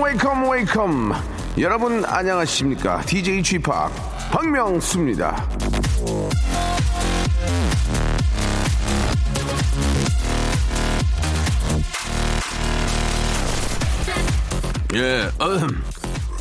[0.00, 1.14] Welcome, welcome.
[1.58, 3.02] 여러분 안녕하십니까?
[3.02, 3.70] DJ Chip
[4.30, 5.48] 박명수입니다.
[14.94, 15.82] 예, 음,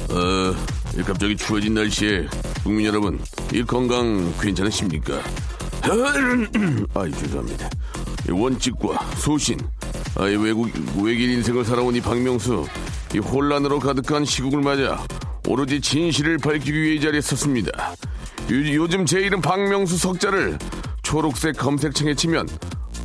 [0.09, 0.55] 어,
[0.97, 2.27] 이 갑자기 추워진 날씨에
[2.63, 3.19] 국민 여러분,
[3.53, 5.21] 이 건강 괜찮으십니까?
[6.95, 7.69] 아이 죄송합니다.
[8.29, 9.59] 이 원칙과 소신,
[10.15, 12.65] 아, 이 외국 외길 인생을 살아온 이 박명수,
[13.13, 15.05] 이 혼란으로 가득한 시국을 맞아
[15.45, 17.91] 오로지 진실을 밝히기 위해 이 자리에 섰습니다.
[18.49, 20.57] 요, 요즘 제 이름 박명수 석자를
[21.03, 22.47] 초록색 검색창에 치면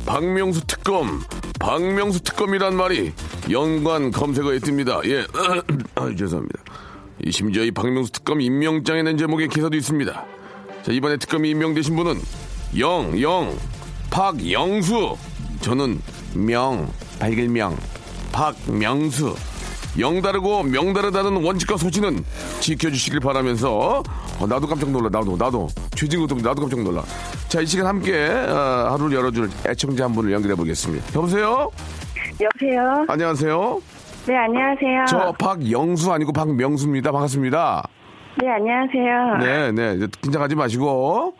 [0.05, 1.21] 박명수 특검,
[1.59, 3.11] 박명수 특검이란 말이
[3.51, 5.03] 연관 검색어에 뜹니다.
[5.09, 5.25] 예,
[5.95, 6.59] 아, 죄송합니다.
[7.25, 10.25] 이 심지어 이 박명수 특검 임명장에 낸 제목의 기사도 있습니다.
[10.83, 12.19] 자, 이번에 특검이 임명되신 분은
[12.79, 13.55] 영, 영,
[14.09, 15.15] 박영수.
[15.61, 16.01] 저는
[16.33, 17.77] 명, 발길명,
[18.31, 19.35] 박명수.
[19.99, 22.25] 영다르고 명다르다는 원칙과 소신은
[22.61, 24.01] 지켜주시길 바라면서
[24.39, 27.03] 어, 나도 깜짝 놀라 나도 나도 죄진 것도 나도 깜짝 놀라
[27.47, 31.69] 자 이 시간 함께 어, 하루를 열어줄 애청자 한 분을 연결해 보겠습니다 여보세요
[32.41, 33.05] 여보세요?
[33.07, 33.81] 안녕하세요.
[34.27, 35.05] 네, 안녕하세요.
[35.07, 37.11] 저 박영수 아니고 박명수입니다.
[37.11, 37.87] 반갑습니다.
[38.41, 39.37] 네, 안녕하세요.
[39.39, 39.93] 네네.
[39.95, 41.35] 이제 긴장하지 마시고.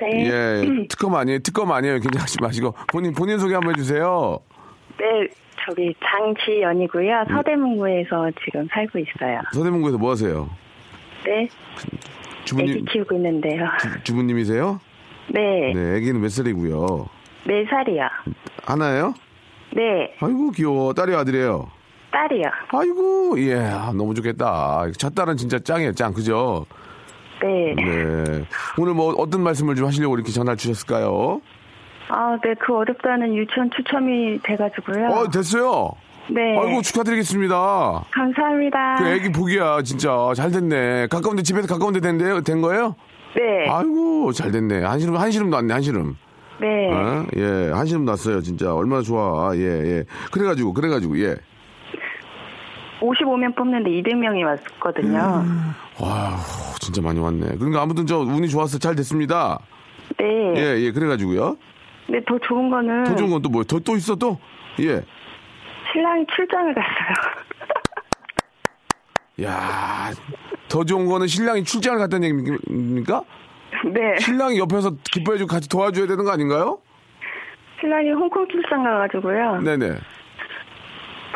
[0.00, 0.26] 네.
[0.26, 1.38] 예 특검 아니에요.
[1.40, 1.98] 특검 아니에요.
[2.00, 2.74] 긴장하지 마시고.
[2.88, 4.38] 본인 본인 소개 한번 해주세요.
[4.98, 5.28] 네,
[5.64, 7.24] 저기 장지연이고요.
[7.30, 9.40] 서대문구에서 지금 살고 있어요.
[9.52, 10.48] 서대문구에서 뭐 하세요?
[11.24, 11.50] 네, 애기
[12.44, 12.84] 주부님.
[12.86, 13.66] 키우고 있는데요.
[14.04, 14.80] 주 부님이세요?
[15.28, 17.08] 네, 네 아기는 몇 살이고요?
[17.46, 18.08] 네 살이요.
[18.64, 19.14] 하나예요
[19.74, 20.92] 네, 아이고 귀여워.
[20.94, 21.68] 딸이 아들이에요?
[22.12, 22.44] 딸이요.
[22.72, 23.56] 아이고 예.
[23.56, 24.86] 아, 너무 좋겠다.
[24.96, 26.12] 첫 딸은 진짜 짱이에요 짱.
[26.14, 26.64] 그죠?
[27.42, 27.74] 네.
[27.74, 28.44] 네.
[28.78, 31.40] 오늘 뭐 어떤 말씀을 좀 하시려고 이렇게 전화를 주셨을까요?
[32.08, 35.08] 아, 네, 그 어렵다는 유치원 추첨이 돼가지고요.
[35.08, 35.90] 어 됐어요?
[36.30, 36.56] 네.
[36.58, 38.04] 아이고 축하드리겠습니다.
[38.12, 38.94] 감사합니다.
[38.98, 40.32] 그 애기 복이야 진짜.
[40.34, 41.08] 잘 됐네.
[41.08, 42.40] 가까운데 집에서 가까운데 된대요?
[42.40, 42.94] 된 거예요?
[43.36, 44.82] 네, 아이고 잘 됐네.
[44.84, 46.16] 한시름 한시름 났네 한시름
[46.60, 46.90] 네.
[46.92, 47.26] 어?
[47.36, 51.36] 예 한시름 났어요 진짜 얼마나 좋아 예 예 그래가지고 그래가지고 예
[53.00, 55.18] 55명 뽑는데 200명이 왔거든요.
[56.00, 56.36] 와,
[56.80, 57.56] 진짜 많이 왔네.
[57.58, 59.58] 그러니까 아무튼 저 운이 좋아서 잘 됐습니다.
[60.18, 60.24] 네.
[60.56, 61.56] 예, 예, 그래가지고요.
[62.06, 64.38] 근데 더 좋은 거는 더 좋은 건 또 뭐, 더, 또 있어 또?
[64.80, 65.02] 예.
[65.92, 67.34] 신랑이 출장을 갔어요.
[69.44, 70.12] 야
[70.68, 73.22] 더 좋은 거는 신랑이 출장을 갔다는 얘기입니까?
[73.92, 74.18] 네.
[74.20, 76.78] 신랑이 옆에서 기뻐해주고 같이 도와줘야 되는 거 아닌가요?
[77.80, 79.60] 신랑이 홍콩 출장 가가지고요.
[79.60, 79.94] 네네.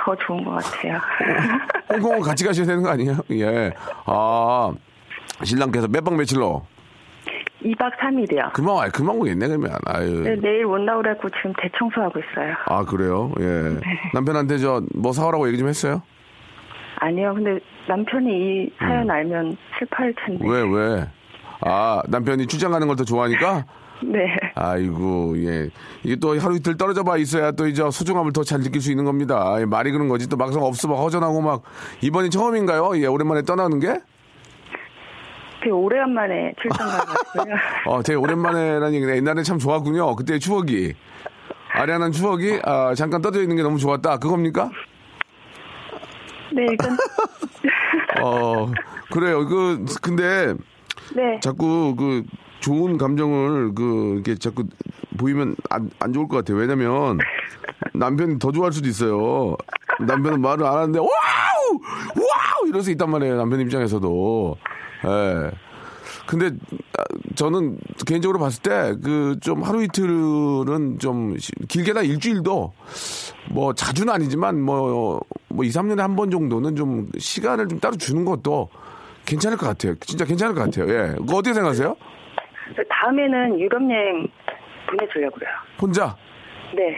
[0.03, 0.99] 더 좋은 것 같아요.
[1.93, 3.17] 홍콩을 같이 가셔야 되는 거 아니에요?
[3.33, 3.73] 예.
[4.07, 4.73] 아,
[5.45, 6.65] 신랑께서 몇 박 며칠로?
[7.63, 8.53] 2박 3일이요.
[8.55, 8.91] 금방 와요.
[8.95, 9.73] 금방 오겠네, 그러면.
[9.85, 10.23] 아유.
[10.23, 12.55] 네, 내일 온다고 그래고 지금 대청소하고 있어요.
[12.67, 13.31] 아, 그래요?
[13.39, 13.79] 예.
[14.15, 16.01] 남편한테 저 뭐 사오라고 얘기 좀 했어요?
[17.01, 20.45] 아니요, 근데 남편이 이 사연 알면 슬퍼할 텐데.
[20.49, 21.07] 왜, 왜?
[21.63, 23.65] 아, 남편이 출장 가는 걸 더 좋아하니까?
[24.03, 24.35] 네.
[24.55, 25.69] 아이고, 예.
[26.03, 29.05] 이게 또 하루 이틀 떨어져 봐 있어야 또 이제 소중함을 더 잘 느낄 수 있는
[29.05, 29.57] 겁니다.
[29.61, 30.27] 예, 말이 그런 거지.
[30.29, 31.63] 또 막상 없으면 허전하고 막,
[32.01, 32.93] 이번이 처음인가요?
[32.97, 34.01] 예, 오랜만에 떠나는 게?
[35.61, 37.55] 되게 오래간만에 출장 가가지고요.
[37.87, 39.17] 어, 되게 오랜만에라는 얘기네.
[39.17, 40.17] 옛날에 참 좋았군요.
[40.17, 40.95] 그때의 추억이.
[41.75, 44.17] 아련한 추억이, 아, 잠깐 떠져 있는 게 너무 좋았다.
[44.19, 44.71] 그겁니까?
[46.55, 46.97] 네, 일단.
[48.25, 48.73] 어,
[49.13, 49.47] 그래요.
[49.47, 50.55] 그, 근데,
[51.15, 51.41] 네.
[51.41, 52.23] 자꾸 그
[52.61, 54.65] 좋은 감정을 그 이렇게 자꾸
[55.19, 56.59] 보이면 안, 안 좋을 것 같아요.
[56.59, 57.19] 왜냐면
[57.95, 59.57] 남편이 더 좋아할 수도 있어요.
[60.07, 61.09] 남편은 말을 안 하는데 와우
[62.17, 63.37] 와우 이럴 수 있단 말이에요.
[63.37, 64.57] 남편 입장에서도.
[65.07, 65.51] 예.
[66.27, 66.47] 근데
[66.97, 67.03] 아,
[67.35, 68.71] 저는 개인적으로 봤을 때
[69.03, 72.73] 그 좀 하루 이틀은 좀 시- 길게나 일주일도
[73.51, 78.25] 뭐 자주는 아니지만 뭐, 뭐 2, 3년에 한 번 정도는 좀 시간을 좀 따로 주는
[78.25, 78.69] 것도
[79.27, 79.95] 괜찮을 것 같아요.
[80.01, 80.89] 진짜 괜찮을 것 같아요.
[80.89, 81.15] 예.
[81.17, 81.97] 그거 어떻게 생각하세요?
[82.89, 84.29] 다음에는 유럽 여행
[84.89, 85.49] 보내주려고요.
[85.81, 86.17] 혼자?
[86.75, 86.97] 네.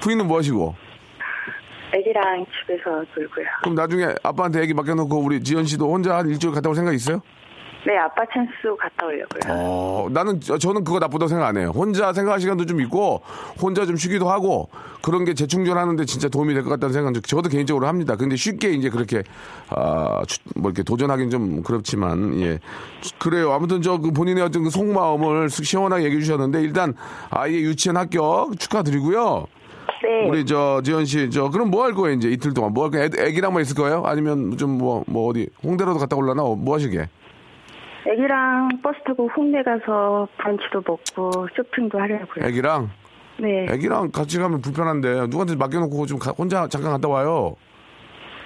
[0.00, 0.74] 부인은 뭐 하시고?
[1.94, 3.46] 애기랑 집에서 놀고요.
[3.62, 7.20] 그럼 나중에 아빠한테 애기 맡겨놓고 우리 지현 씨도 혼자 한 일주일 갔다 올 생각 있어요?
[7.86, 9.42] 네, 아빠 찬스 갔다 오려고요.
[9.48, 11.70] 어, 나는, 저- 저는 그거 나쁘다고 생각 안 해요.
[11.74, 13.20] 혼자 생각할 시간도 좀 있고,
[13.60, 14.70] 혼자 좀 쉬기도 하고,
[15.02, 18.16] 그런 게 재충전하는데 진짜 도움이 될 것 같다는 생각은 저도 개인적으로 합니다.
[18.16, 19.22] 근데 쉽게 이제 그렇게,
[19.68, 22.58] 아, 추- 뭐 이렇게 도전하긴 좀 그렇지만, 예.
[23.18, 23.52] 그래요.
[23.52, 26.94] 아무튼 저그 본인의 어떤 그 속마음을 스- 시원하게 얘기해 주셨는데, 일단
[27.28, 29.46] 아이의 유치원 합격 축하드리고요.
[30.02, 30.28] 네.
[30.28, 33.04] 우리 저 지현 씨, 저 그럼 뭐 할 거예요 이제 이틀 동안 뭐 할 거예요?
[33.18, 34.04] 애, 애기랑만 있을 거예요?
[34.06, 36.42] 아니면 좀 뭐뭐 어디 홍대로도 갔다 올라나?
[36.42, 37.08] 어, 뭐 하시게?
[38.06, 42.44] 애기랑 버스 타고 홍대 가서 브런치도 먹고 쇼핑도 하려고요.
[42.46, 42.90] 애기랑
[43.40, 43.66] 네.
[43.70, 47.54] 애기랑 같이 가면 불편한데 누구한테 맡겨놓고 좀 가- 혼자 잠깐 갔다 와요.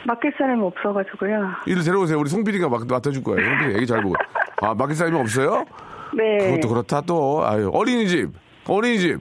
[0.06, 1.48] 맡길 사람이 없어가지고요.
[1.66, 2.18] 이를 데려오세요.
[2.18, 3.44] 우리 송PD가 맡아줄 거예요.
[3.44, 4.14] 송PD 애기 잘 보고.
[4.62, 5.64] 아 맡길 사람이 없어요?
[6.14, 6.38] 네.
[6.38, 7.44] 그것도 그렇다 또.
[7.44, 8.30] 아유 어린이집
[8.68, 9.20] 어린이집.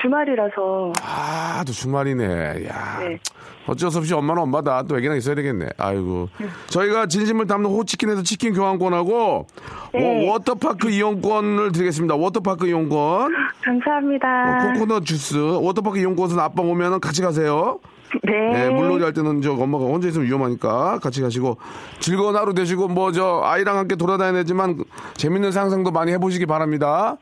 [0.00, 0.92] 주말이라서.
[1.02, 2.66] 아 또 주말이네.
[2.68, 3.18] 야 네.
[3.66, 4.82] 어쩔 수 없이 엄마는 엄마다.
[4.84, 5.66] 또 애기랑 있어야 되겠네.
[5.78, 6.28] 아이고.
[6.68, 9.46] 저희가 진심을 담는 호치킨에서 치킨 교환권하고
[9.94, 10.24] 네.
[10.24, 12.14] 워- 워터파크 이용권을 드리겠습니다.
[12.14, 13.32] 워터파크 이용권.
[13.64, 14.26] 감사합니다.
[14.68, 15.36] 어, 코코넛 주스.
[15.36, 17.80] 워터파크 이용권은 아빠 오면은 같이 가세요.
[18.22, 18.32] 네.
[18.52, 21.58] 네, 물놀이 할 때는 저 엄마가 혼자 있으면 위험하니까 같이 가시고
[21.98, 24.84] 즐거운 하루 되시고 뭐 저 아이랑 함께 돌아다녀야 되지만
[25.14, 27.16] 재밌는 상상도 많이 해보시기 바랍니다.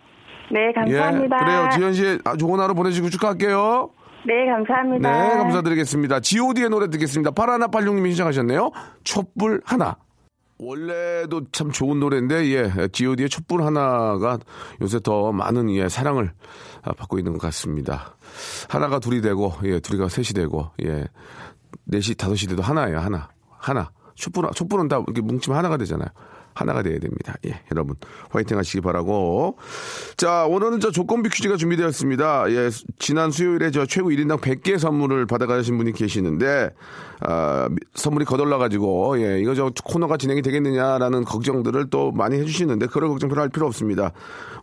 [0.53, 1.37] 네, 감사합니다.
[1.41, 1.69] 예, 그래요.
[1.75, 3.91] 지현 씨 아, 좋은 하루 보내시고 축하할게요.
[4.27, 5.11] 네, 감사합니다.
[5.11, 6.21] 네, 감사드리겠습니다.
[6.21, 7.31] G.O.D의 노래 듣겠습니다.
[7.33, 8.71] 파라나팔룡님이 신청하셨네요.
[9.05, 9.97] 촛불 하나.
[10.59, 14.39] 원래도 참 좋은 노래인데, 예, G.O.D의 촛불 하나가
[14.81, 16.33] 요새 더 많은, 예, 사랑을
[16.83, 18.17] 아, 받고 있는 것 같습니다.
[18.69, 21.07] 하나가 둘이 되고, 예, 둘이가 셋이 되고, 예,
[21.85, 23.29] 넷이, 다섯이 돼도 하나예요, 하나.
[23.59, 23.91] 하나.
[24.15, 26.09] 촛불, 촛불은 다 이렇게 뭉치면 하나가 되잖아요.
[26.55, 27.35] 하나가 돼야 됩니다.
[27.47, 27.97] 예, 여러분
[28.31, 29.59] 화이팅 하시기 바라고.
[30.17, 32.51] 자, 오늘은 저 조건비 퀴즈가 준비되었습니다.
[32.51, 36.71] 예, 지난 수요일에 저 최고 1인당 100개 선물을 받아가신 분이 계시는데,
[37.27, 43.11] 아, 미- 선물이 거덜나가지고, 예, 이거 저 코너가 진행이 되겠느냐라는 걱정들을 또 많이 해주시는데, 그런
[43.11, 44.13] 걱정 별로 할 필요 없습니다.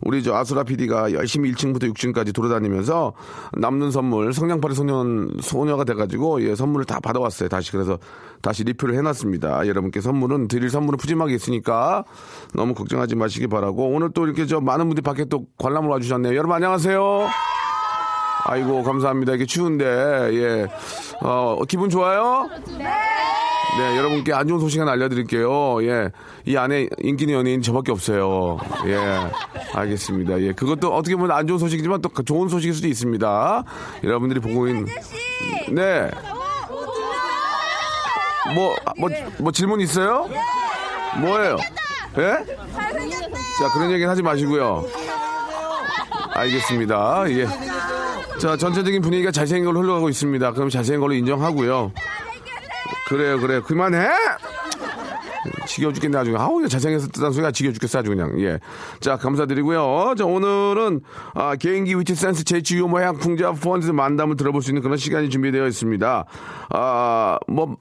[0.02, 3.14] 우리 저 아수라 PD가 열심히 1층부터 6층까지 돌아다니면서
[3.58, 7.48] 남는 선물, 성냥팔이 소년, 소녀가 돼가지고, 예, 선물을 다 받아왔어요.
[7.48, 7.98] 다시 그래서
[8.42, 9.66] 다시 리필을 해놨습니다.
[9.66, 12.04] 여러분께 선물은 드릴 선물은 푸짐하게 있으니까
[12.54, 16.34] 너무 걱정하지 마시기 바라고 오늘 또 이렇게 저 많은 분들이 밖에 또 관람을 와주셨네요.
[16.34, 17.61] 여러분 안녕하세요.
[18.44, 19.34] 아이고 감사합니다.
[19.34, 20.68] 이게 추운데 예,
[21.20, 22.48] 어 기분 좋아요?
[23.78, 25.82] 네, 여러분께 안 좋은 소식 하나 알려드릴게요.
[25.84, 26.10] 예,
[26.44, 28.58] 이 안에 인기 있는 연예인 저밖에 없어요.
[28.86, 28.98] 예,
[29.74, 30.40] 알겠습니다.
[30.42, 33.64] 예, 그것도 어떻게 보면 안 좋은 소식이지만 또 좋은 소식일 수도 있습니다.
[34.04, 34.86] 여러분들이 보고 있는
[35.70, 36.10] 네.
[38.54, 39.08] 뭐, 뭐,
[39.38, 40.28] 뭐 질문 있어요?
[41.20, 41.56] 뭐예요?
[42.18, 42.44] 예?
[43.58, 44.84] 자, 그런 얘기는 하지 마시고요.
[46.34, 47.24] 알겠습니다.
[47.30, 47.71] 예.
[48.42, 50.52] 자, 전체적인 분위기가 잘생긴 걸로 흘러가고 있습니다.
[50.54, 51.92] 그럼 잘생긴 걸로 인정하고요.
[53.06, 53.62] 그래요, 그래요.
[53.62, 54.08] 그만해!
[55.66, 56.36] 지겨워 죽겠네, 아주.
[56.36, 58.38] 아우, 뜨다는 소리가 지겨워 죽겠어, 아주 그냥.
[58.40, 58.58] 예.
[59.00, 60.14] 자, 감사드리고요.
[60.16, 61.00] 자, 오늘은,
[61.34, 65.30] 아, 개인기 위치 센스 재치 유머 향 풍자 펀드 만담을 들어볼 수 있는 그런 시간이
[65.30, 66.24] 준비되어 있습니다.
[66.70, 67.76] 아, 뭐,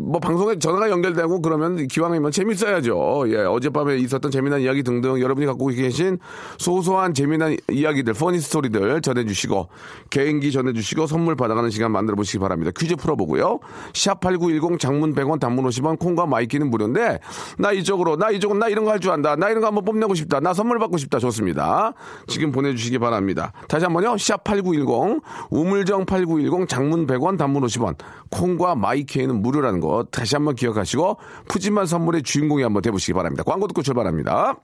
[0.00, 3.24] 뭐 방송에 전화가 연결되고 그러면 기왕이면 재밌어야죠.
[3.28, 6.18] 예, 어젯밤에 있었던 재미난 이야기 등등 여러분이 갖고 계신
[6.58, 9.68] 소소한 재미난 이야기들, funny story들 전해주시고
[10.10, 12.70] 개인기 전해주시고 선물 받아가는 시간 만들어 보시기 바랍니다.
[12.76, 13.58] 퀴즈 풀어보고요.
[13.92, 17.18] 샵8910 장문 100원 단문 50원 콩과 my K는 무료인 데
[17.58, 19.36] 나 이쪽으로 나 이쪽은 나 이런 거 할 줄 안다.
[19.36, 20.40] 나 이런 거 한번 뽐내고 싶다.
[20.40, 21.18] 나 선물 받고 싶다.
[21.18, 21.92] 좋습니다.
[22.28, 23.52] 지금 보내주시기 바랍니다.
[23.68, 24.16] 다시 한번요.
[24.18, 27.96] 샵 8910 우물정 8910 장문 100원 단문 50원
[28.30, 31.18] 콩과 my K는 무료라는 거 다시 한번 기억하시고
[31.48, 33.42] 푸짐한 선물의 주인공이 한번 돼보시기 바랍니다.
[33.44, 34.56] 광고 듣고 출발합니다.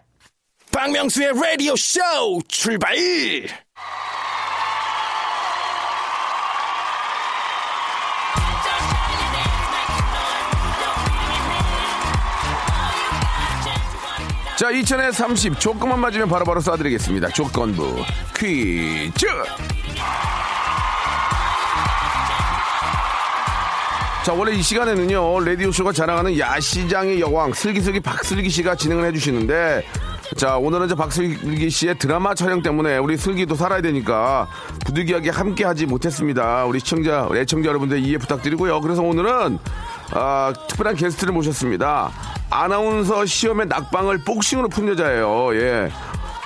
[0.72, 2.00] 박명수의 라디오 쇼
[2.48, 2.94] 출발!
[14.56, 17.34] 자, 2000에 30 조건만 맞으면 바로 바로 쏴드리겠습니다.
[17.34, 18.02] 조건부
[18.34, 19.26] 퀴즈.
[24.24, 29.86] 자, 원래 이 시간에는요, 라디오쇼가 자랑하는 야시장의 여왕, 슬기슬기 박슬기 씨가 진행을 해주시는데,
[30.34, 34.48] 자, 오늘은 저 박슬기 씨의 드라마 촬영 때문에 우리 슬기도 살아야 되니까
[34.84, 36.64] 부득이하게 함께 하지 못했습니다.
[36.64, 38.80] 우리 시청자, 애청자 여러분들 이해 부탁드리고요.
[38.80, 39.58] 그래서 오늘은,
[40.12, 42.10] 아, 특별한 게스트를 모셨습니다.
[42.50, 45.54] 아나운서 시험의 낙방을 복싱으로 푼 여자예요.
[45.54, 45.90] 예.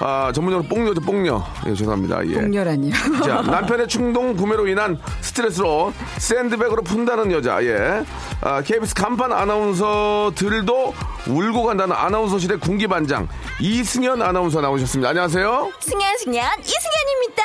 [0.02, 1.44] 아, 전문적으로 뽕녀죠, 뽕녀.
[1.66, 2.26] 예, 죄송합니다.
[2.26, 2.32] 예.
[2.34, 2.94] 동렬아니요.
[3.24, 8.02] 자, 남편의 충동 구매로 인한 스트레스로 샌드백으로 푼다는 여자, 예.
[8.40, 10.94] 아, KBS 간판 아나운서들도
[11.28, 13.28] 울고 간다는 아나운서실의 군기반장
[13.60, 15.10] 이승현 아나운서 나오셨습니다.
[15.10, 15.70] 안녕하세요.
[15.80, 17.42] 승현, 승현, 이승현입니다.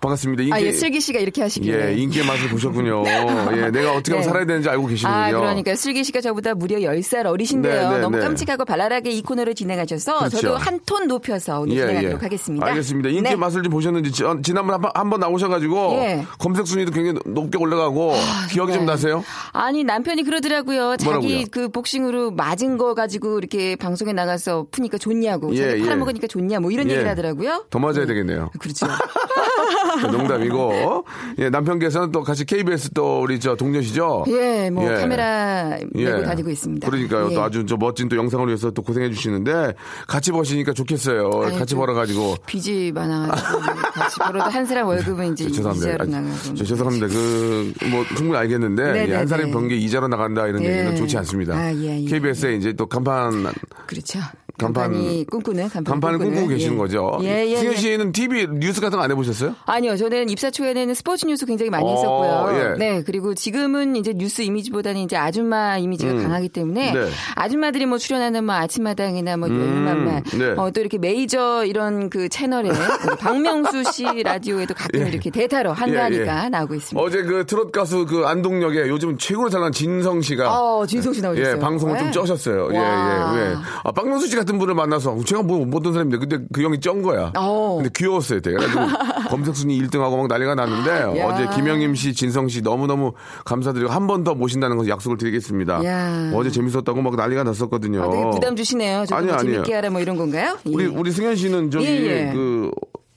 [0.00, 0.42] 반갑습니다.
[0.44, 1.90] 인기, 아, 예, 슬기 씨가 이렇게 하시길래.
[1.90, 3.02] 예, 인기의 맛을 보셨군요.
[3.56, 4.22] 예, 내가 어떻게 하면 네.
[4.22, 5.36] 살아야 되는지 알고 계시는군요.
[5.36, 7.90] 아, 그러니까 슬기 씨가 저보다 무려 10살 어리신데요.
[7.90, 8.22] 네, 네, 너무 네.
[8.22, 10.36] 깜찍하고 발랄하게 이 코너를 진행하셔서 그렇죠.
[10.40, 12.66] 저도 한 톤 높여서 오늘 진행하도록 하겠습니다.
[12.66, 13.10] 알겠습니다.
[13.10, 13.36] 인기 네.
[13.36, 16.24] 맛을 좀 보셨는지 지- 어, 지난번에 한 번, 한 번 나오셔가지고 예.
[16.38, 18.14] 검색 순위도 굉장히 높게 올라가고
[18.50, 18.92] 기억이 좀 네.
[18.92, 19.22] 나세요?
[19.52, 20.96] 아니 남편이 그러더라고요.
[20.96, 21.44] 자기 뭐라고요?
[21.52, 25.54] 그 복싱으로 맞은 거 가지고 이렇게 방송에 나가서 푸니까 좋냐고.
[25.56, 25.80] 예, 예.
[25.80, 26.92] 팔아먹으니까 좋냐 뭐 이런 예.
[26.92, 27.66] 얘기를 하더라고요.
[27.70, 28.50] 더 맞아야 되겠네요.
[28.58, 28.86] 그렇죠.
[30.10, 31.04] 농담이고
[31.38, 34.24] 예, 남편께서는 또 같이 KBS 또 우리 저 동료시죠?
[34.28, 34.94] 예, 뭐 예.
[34.96, 36.22] 카메라 메고 예.
[36.22, 36.88] 다니고 있습니다.
[36.88, 37.30] 그러니까요.
[37.30, 37.34] 예.
[37.34, 39.74] 또 아주 저 멋진 또 영상을 위해서 또 고생해 주시는데
[40.06, 41.30] 같이 버시니까 좋겠어요.
[41.44, 42.36] 아니, 같이 그 벌어 가지고.
[42.46, 43.60] 빚이 많아 가지고
[43.92, 46.04] 같이 벌어도 한 사람 월급은 이제 죄송합니다.
[46.04, 46.54] 이자로 아.
[46.56, 47.06] 저 죄송합니다.
[47.08, 47.50] 그
[47.90, 49.52] 뭐 충분히 알겠는데 네, 예, 한 네, 사람이 네.
[49.52, 50.70] 번게 이자로 나간다 이런 예.
[50.70, 51.54] 얘기는 좋지 않습니다.
[51.54, 52.04] 아, 예, 예.
[52.06, 53.52] KBS에 이제 또 간판
[53.86, 54.20] 그렇죠.
[54.60, 56.78] 간판- 꿈꾸는 간판 간판을 꿈꾸고 계시는 예.
[56.78, 57.18] 거죠.
[57.22, 57.56] 예, 예.
[57.56, 57.76] 승현 예.
[57.76, 59.54] 씨는 TV 뉴스 같은 거 안 해보셨어요?
[59.66, 62.74] 아니요, 저는 입사 초에는 스포츠 뉴스 굉장히 많이 어, 했었고요.
[62.74, 62.78] 예.
[62.78, 67.08] 네, 그리고 지금은 이제 뉴스 이미지보다는 이제 아줌마 이미지가 강하기 때문에 네.
[67.34, 70.50] 아줌마들이 뭐 출연하는 뭐 아침마당이나 뭐 요일만만 네.
[70.56, 72.68] 어, 또 이렇게 메이저 이런 그 채널에
[73.20, 76.48] 박명수 씨 라디오에도 가끔 이렇게 대타로 한가하니까 예, 예.
[76.48, 77.04] 나오고 있습니다.
[77.04, 81.56] 어제 그 트롯 가수 그 안동역에 요즘 최고로 잘난 진성 씨가 어, 진성 씨 나오셨어요.
[81.56, 82.12] 예, 방송을 좀 네.
[82.12, 82.68] 쩌셨어요.
[82.72, 83.34] 예, 와.
[83.36, 83.54] 예, 예.
[83.84, 87.32] 아, 박명수 씨 같은 분을 만나서 제가 뭐 못던 사람인데 근데 그 형이 쩐 거야.
[87.36, 87.76] 어.
[87.76, 88.40] 근데 귀여웠어요.
[88.40, 88.56] 되게.
[89.30, 91.26] 검색 순위 1등하고 막 난리가 났는데 야.
[91.26, 93.12] 어제 김영임 씨, 진성 씨 너무 너무
[93.44, 95.84] 감사드리고 한 번 더 모신다는 거 약속을 드리겠습니다.
[95.84, 96.32] 야.
[96.34, 98.02] 어제 재밌었다고 막 난리가 났었거든요.
[98.02, 99.04] 아, 부담 주시네요.
[99.10, 99.54] 아니요, 뭐 아니에요.
[99.56, 100.58] 재밌게 하라 뭐 이런 건가요?
[100.66, 100.88] 우리 예.
[100.88, 102.32] 우리 승현 씨는 저기 예, 예.
[102.34, 102.70] 그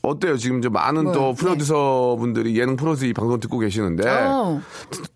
[0.05, 0.35] 어때요?
[0.35, 1.13] 지금 저 많은 뭐요?
[1.17, 4.61] 또 프로듀서 분들이 예능 프로듀서 이 방송 듣고 계시는데 어.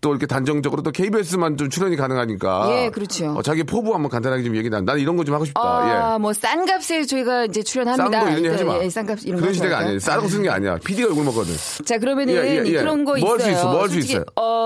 [0.00, 3.32] 또 이렇게 단정적으로 또 KBS만 좀 출연이 가능하니까 예, 그렇죠.
[3.36, 4.80] 어, 자기 포부 한번 간단하게 좀 얘기 나.
[4.80, 5.60] 나는 이런 거 좀 하고 싶다.
[5.60, 6.18] 아, 예.
[6.18, 8.04] 뭐 싼값에 저희가 이제 출연합니다.
[8.18, 8.70] 싼거 이런 얘기 하지 마.
[8.78, 9.98] 그러니까 예, 싼값 이런 그런 거 시대가 아니에요.
[9.98, 10.78] 싸고 쓰는 게 아니야.
[10.78, 11.54] PD가 욕을 먹거든.
[11.84, 12.78] 자 그러면은 예, 예, 예.
[12.78, 13.52] 그런 거 뭐할 있어요.
[13.54, 14.24] 수 있어, 뭐할수 있어요?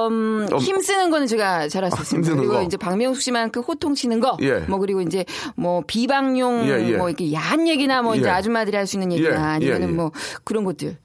[0.09, 0.57] 음, 음.
[0.59, 2.37] 힘쓰는 거는 제가 잘할 수 아, 있습니다.
[2.37, 2.63] 그리고 거.
[2.63, 4.59] 이제 박명수 씨만큼 호통 치는 거, 예.
[4.69, 5.25] 뭐 그리고 이제
[5.57, 6.97] 뭐 비방용, 예, 예.
[6.97, 8.31] 뭐 이렇게 야한 얘기나 뭐 이제 예.
[8.31, 9.97] 아줌마들이 할 수 있는 얘기나 예, 아니면은.
[9.97, 10.12] 뭐
[10.45, 10.97] 그런 것들.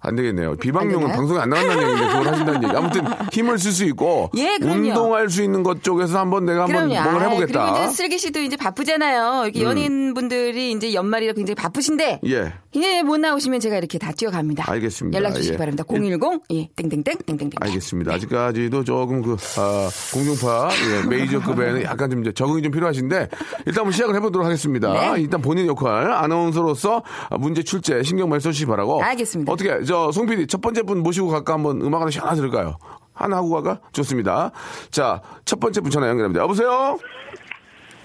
[0.00, 0.56] 안 되겠네요.
[0.56, 1.08] 비방용은?
[1.12, 2.76] 방송에 안 나간다는 얘기인데 그걸 하신다는 얘기.
[2.76, 4.56] 아무튼 힘을 쓸 수 있고 예.
[4.62, 6.88] 운동할 수 있는 것 쪽에서 한번 내가 한번.
[6.88, 7.64] 뭔가 해보겠다.
[7.68, 7.72] 음.
[7.72, 9.44] 그리고 이제 슬기 씨도 이제 바쁘잖아요.
[9.44, 12.20] 이렇게 연예인분들이 이제 연말이라 굉장히 바쁘신데.
[12.26, 12.52] 예.
[12.72, 14.70] 이제 못 나오시면 제가 이렇게 다 뛰어갑니다.
[14.70, 15.16] 알겠습니다.
[15.16, 15.58] 연락 주시기 예.
[15.58, 15.84] 바랍니다.
[15.88, 17.50] 010, 예, 땡땡땡, 땡땡땡.
[17.60, 18.12] 알겠습니다.
[18.12, 23.28] 아직까지도 조금 그, 아, 공중파, 예, 메이저급에는 약간 좀 적응이 좀 필요하신데,
[23.64, 24.92] 일단 한번 시작을 해보도록 하겠습니다.
[24.92, 25.22] 네.
[25.22, 27.02] 일단 본인 역할, 아나운서로서
[27.38, 29.02] 문제 출제 신경 많이 써주 시기 바라고.
[29.02, 29.52] 알겠습니다.
[29.52, 32.78] 어떻게, 저, 송 PD 첫 번째 분 모시고 갈까 한번 음악 하나 하나 들을까요?
[33.12, 33.80] 하나 하고 갈까?
[33.92, 34.50] 좋습니다.
[34.90, 36.42] 자, 첫 번째 분 전화 연결합니다.
[36.42, 36.98] 여보세요?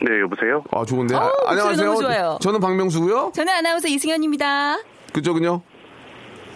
[0.01, 0.63] 네, 여보세요?
[0.71, 1.15] 아, 좋은데.
[1.15, 1.87] 목소리 안녕하세요.
[1.87, 2.37] 너무 좋아요.
[2.41, 4.77] 저는 박명수고요 저는 아나운서 이승현입니다.
[5.13, 5.61] 그쪽은요?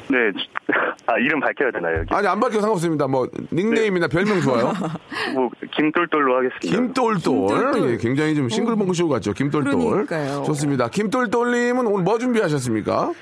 [0.07, 0.17] 네,
[1.07, 1.99] 아, 이름 밝혀야 되나요?
[1.99, 2.13] 여기?
[2.13, 3.07] 아니, 안 밝혀도 상관없습니다.
[3.07, 4.73] 뭐, 닉네임이나 별명 좋아요.
[5.33, 6.77] 뭐, 김똘똘로 하겠습니다.
[6.77, 7.15] 김똘똘.
[7.47, 7.91] 김똘똘.
[7.91, 9.33] 예, 굉장히 좀 싱글벙글 쇼 같죠.
[9.33, 9.75] 김똘똘.
[9.75, 10.43] 그러니까요.
[10.43, 10.89] 좋습니다.
[10.89, 13.13] 김똘똘님은 오늘 뭐 준비하셨습니까?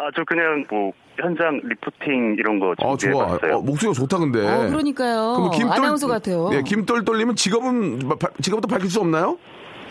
[0.00, 2.96] 아, 저 그냥 뭐, 현장 리포팅 이런 거 어, 좋아.
[2.96, 3.56] 준비해봤어요.
[3.56, 4.46] 어, 목소리가 좋다, 근데.
[4.46, 5.50] 어, 그러니까요.
[5.52, 6.50] 그럼 아나운서 같아요.
[6.52, 9.36] 예, 김똘똘님은 직업은, 바- 직업도 밝힐 수 없나요?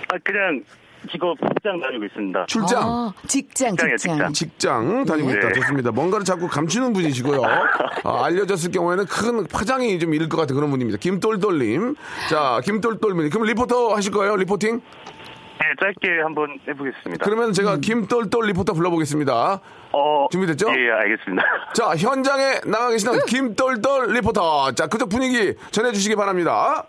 [0.10, 0.64] 아, 그냥
[1.12, 2.46] 직업 직장 다니고 있습니다.
[2.48, 2.82] 출장.
[2.82, 3.98] 아, 직장, 직장.
[3.98, 4.34] 직장.
[4.34, 5.38] 직장 다니고 네.
[5.38, 5.52] 있다.
[5.54, 5.92] 좋습니다.
[5.92, 7.42] 뭔가를 자꾸 감추는 분이시고요.
[8.06, 10.98] 아, 알려졌을 경우에는 큰 파장이 좀 일을 것 같은 그런 분입니다.
[11.00, 11.96] 김똘똘님.
[12.30, 13.30] 자, 김똘똘님.
[13.30, 14.38] 그럼 리포터 하실 거예요?
[14.38, 14.82] reporting?
[15.68, 17.26] 네, 짧게 한번 해보겠습니다.
[17.26, 19.60] 그러면 제가 김똘똘 리포터 불러보겠습니다.
[19.92, 20.68] 어, 준비됐죠?
[20.70, 21.44] 예, 알겠습니다.
[21.76, 24.72] 자, 현장에 나가 계시는 김똘똘 리포터.
[24.72, 26.86] 자, 그쪽 분위기 전해주시기 바랍니다.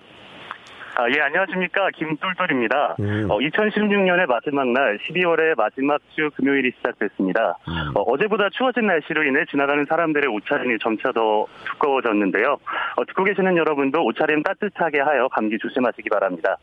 [1.01, 1.91] 아, 예, 안녕하십니까.
[1.95, 2.97] 김똘똘입니다.
[2.99, 3.29] 음.
[3.31, 7.57] 어, 2016년의 마지막 날, 12월의 마지막 주 금요일이 시작됐습니다.
[7.69, 7.93] 음.
[7.95, 12.59] 어, 제보다 추워진 날씨로 인해 지나가는 사람들의 옷차림이 점차 더 두꺼워졌는데요.
[12.97, 16.57] 어, 듣고 계시는 여러분도 옷차림 따뜻하게 하여 감기 조심하시기 바랍니다.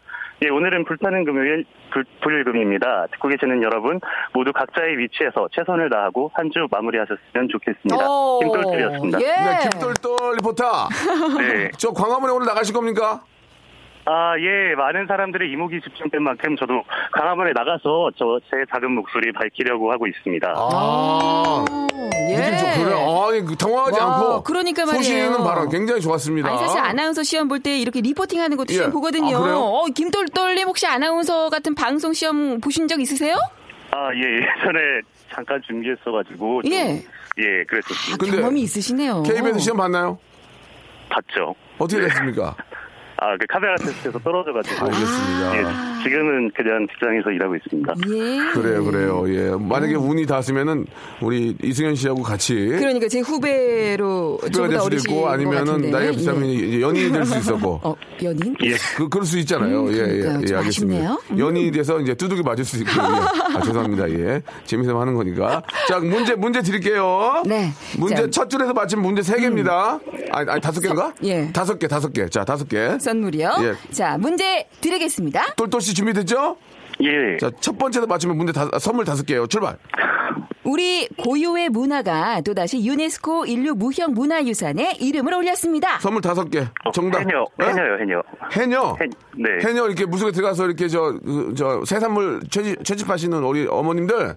[0.44, 3.08] 예, 오늘은 불타는 금요일 불, 불금입니다.
[3.14, 4.02] 듣고 계시는 여러분
[4.34, 8.06] 모두 각자의 위치에서 최선을 다하고 한 주 마무리하셨으면 좋겠습니다.
[8.10, 9.20] 오, 김똘똘이었습니다.
[9.22, 9.26] 예.
[9.26, 10.64] 네, 김똘똘 리포터.
[11.40, 11.72] 네.
[11.78, 13.22] 저 광화문에 오늘 나가실 겁니까?
[14.08, 19.92] 아, 예, 많은 사람들의 이목이 집중된 만큼 저도 강화문에 나가서 저 제 작은 목소리 밝히려고
[19.92, 20.54] 하고 있습니다.
[20.56, 21.66] 아.
[22.36, 22.52] 예.
[22.52, 22.96] 느낌 좀 그래.
[22.96, 24.44] 아니, 그 당황하지 와, 않고.
[24.44, 25.04] 그러니까 말이에요.
[25.04, 26.50] 소시는 바람 굉장히 좋았습니다.
[26.50, 28.74] 아니 사실 아나운서 시험 볼 때 이렇게 리포팅 하는 것도 예.
[28.78, 29.38] 시험 보거든요.
[29.38, 29.58] 아?
[29.58, 33.36] 어, 김똘똘님 혹시 아나운서 같은 방송 시험 보신 적 있으세요?
[33.92, 35.02] 아, 예, 예전에
[35.34, 36.64] 잠깐 준비했어가지고.
[36.64, 37.04] 좀, 예.
[37.38, 38.18] 예, 그랬었습니다.
[38.18, 39.24] 근데 경험이 있으시네요.
[39.24, 40.18] KBS 시험 봤나요?
[41.10, 41.56] 봤죠.
[41.78, 42.56] 어떻게 됐습니까?
[43.18, 44.86] 아, 그 카메라 테스트에서 떨어져가지고.
[44.86, 45.58] 알겠습니다.
[45.58, 47.94] 예, 지금은 그냥 직장에서 일하고 있습니다.
[48.10, 48.52] 예.
[48.54, 49.24] 그래요, 그래요.
[49.30, 49.52] 예.
[49.58, 50.86] 만약에 운이 닿았으면은
[51.22, 55.92] 우리 이승현 씨하고 같이 그러니까 제 후배로 저보다 될 수도 있고 것 아니면은.
[55.92, 56.82] 나이가 비슷하면 예.
[56.82, 57.80] 연인이 될 수 있었고.
[57.84, 58.56] 어, 연인?
[58.64, 58.76] 예.
[58.98, 59.86] 그, 그럴 수 있잖아요.
[59.86, 60.42] 음, 예, 예, 그러니까요.
[60.42, 60.96] 예, 좀 알겠습니다.
[61.04, 61.22] 아쉽네요.
[61.32, 61.40] 음.
[61.40, 63.56] 연인이 돼서 이제 두둑이 맞을 수 있고, 예.
[63.58, 64.10] 아, 죄송합니다.
[64.12, 64.42] 예.
[64.66, 65.64] 재미삼아 하는 거니까.
[65.88, 67.44] 자, 문제, 문제 드릴게요.
[67.46, 67.72] 네.
[67.98, 68.24] 문제 자.
[68.24, 68.32] 음.
[68.32, 70.00] 첫 줄에서 맞히면 문제 세 개입니다.
[70.32, 71.14] 아니, 아니, 다섯 개인가?
[71.24, 71.52] 예.
[71.54, 72.28] 다섯 개, 다섯 개.
[72.30, 72.98] 자, 다섯 개.
[73.06, 73.54] 선물이요.
[73.62, 73.92] 예.
[73.92, 75.54] 자, 문제 드리겠습니다.
[75.56, 76.58] 똘똘씨 준비됐죠?
[77.02, 77.38] 예.
[77.38, 79.48] 자, 첫 번째도 맞추면 문제 다, 선물 다섯 개예요.
[79.48, 79.78] 출발.
[80.64, 86.00] 우리 고유의 문화가 또다시 유네스코 인류 무형 문화유산에 이름을 올렸습니다.
[86.00, 86.66] 선물 다섯 개.
[86.94, 87.20] 정답.
[87.20, 87.66] 해녀, 예?
[87.68, 88.24] 해녀요, 해녀.
[88.52, 88.98] 해녀.
[89.00, 89.08] 해,
[89.38, 89.68] 네.
[89.68, 94.36] 해녀 이렇게 물속에 들어가서 이렇게 저, 그, 저, 새산물 채집, 채집하시는 우리 어머님들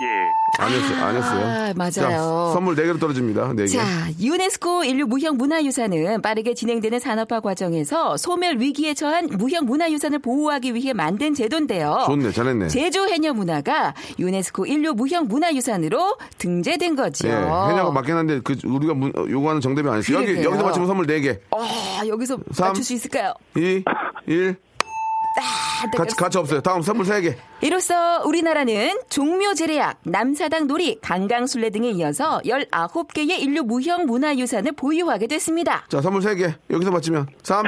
[0.00, 0.62] 예.
[0.62, 1.04] 안 했어요.
[1.04, 1.46] 안 했어요.
[1.46, 1.90] 아, 맞아요.
[1.90, 3.52] 자, 선물 네개로 떨어집니다.
[3.52, 3.84] 네개 자,
[4.20, 10.92] 유네스코 인류 무형 문화유산은 빠르게 진행되는 산업화 과정에서 소멸 위기에 처한 무형 문화유산을 보호하기 위해
[10.92, 12.04] 만든 제도인데요.
[12.06, 12.32] 좋네.
[12.32, 12.68] 잘했네.
[12.68, 17.28] 제주 해녀 문화가 유네스코 인류 무형 문화유산으로 등재된 거죠.
[17.28, 20.18] 예, 해녀가 맞긴 한데 그 우리가 문- 어, 요구하는 정답이 아니었어요.
[20.18, 20.44] 여기.
[20.44, 22.68] 여기서 맞추면 선물 네개 아, 여기서 삼.
[22.68, 23.34] 맞출 수 있을까요?
[23.56, 23.84] 2
[24.26, 24.56] 1
[25.38, 26.60] 아, 같이 같이 없어요.
[26.60, 34.06] 다음 선물 세개 이로써 우리나라는 종묘 제례악, 남사당 놀이, 강강술래 등에 이어서 19개의 인류 무형
[34.06, 35.84] 문화유산을 보유하게 됐습니다.
[35.88, 37.64] 자, 선물 세개 여기서 맞추면 3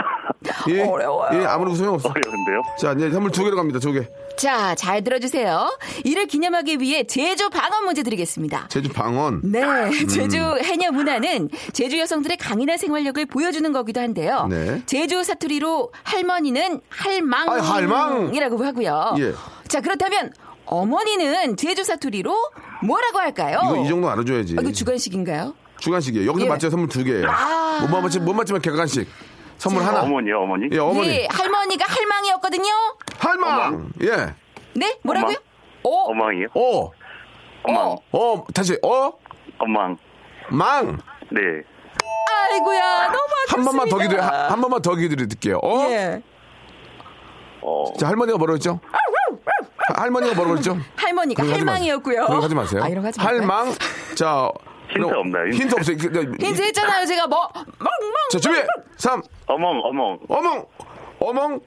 [0.68, 1.38] 2 어려워요.
[1.38, 2.08] 1 아무런 소용없어.
[2.08, 2.62] 어려운데요?
[2.78, 3.78] 자, 이제 선물 두 개로 갑니다.
[3.78, 4.06] 두 개.
[4.40, 5.76] 자, 잘 들어주세요.
[6.02, 8.68] 이를 기념하기 위해 제주 방언 문제 드리겠습니다.
[8.68, 9.42] 제주 방언.
[9.44, 10.08] 네, 음.
[10.08, 14.46] 제주 해녀 문화는 제주 여성들의 강인한 생활력을 보여주는 거기도 한데요.
[14.48, 14.82] 네.
[14.86, 18.32] 제주 사투리로 할머니는 할망이라고 아, 할망!
[18.34, 19.16] 하고요.
[19.18, 19.34] 예.
[19.68, 20.32] 자, 그렇다면
[20.64, 22.34] 어머니는 제주 사투리로
[22.82, 23.60] 뭐라고 할까요?
[23.62, 24.56] 이거 이 정도 알아줘야지.
[24.56, 25.54] 아, 이거 주관식인가요?
[25.80, 26.26] 주간식이에요.
[26.26, 26.48] 여기서 예.
[26.48, 27.28] 맞춰야 선물 두 개예요.
[27.28, 27.86] 아.
[27.90, 29.06] 못 맞히면 못 맞히면 객관식.
[29.60, 30.00] 선물 하나.
[30.00, 30.68] 어머니요, 어머니?
[30.72, 31.08] 예, 어머니.
[31.08, 32.70] 예, 할머니가 할망이었거든요.
[33.20, 33.92] 할망.
[34.02, 34.34] 예.
[34.74, 35.36] 네, 뭐라고요?
[35.82, 36.46] 오, 어망이요?
[36.54, 36.90] 어.
[37.64, 37.96] 어망.
[38.12, 38.78] 어, 다시.
[38.82, 39.12] 어?
[39.58, 39.96] 어망.
[40.50, 40.98] 망.
[41.30, 41.40] 네.
[42.52, 43.56] 아이고야, 너무 아깝습니다.
[43.56, 44.22] 한 번만 더 기다려.
[44.22, 45.58] 한, 한 번만 더 기다릴게요.
[45.62, 45.86] 어?
[45.90, 46.22] 예.
[47.62, 48.80] 어, 자, 할머니가 뭐라고 했죠?
[48.90, 50.76] 하- 할머니가 뭐라고 했죠?
[50.96, 51.42] 할머니가.
[51.46, 52.24] 할망이었고요.
[52.26, 52.82] 그런 거 하지 마세요.
[52.82, 53.20] 아, 이런 거 하지?
[53.20, 53.72] 할망.
[54.14, 54.50] 자.
[54.92, 55.46] 힌트 없나요?
[55.52, 55.96] 힌트 없어요.
[55.98, 58.12] 그, 그, 힌트 했잖아요, 제가 뭐, 멍멍.
[58.32, 58.58] 자, 준비.
[58.96, 59.22] 3.
[59.46, 60.18] 어멍, 어멍.
[60.28, 60.66] 어멍.
[61.20, 61.60] 어멍.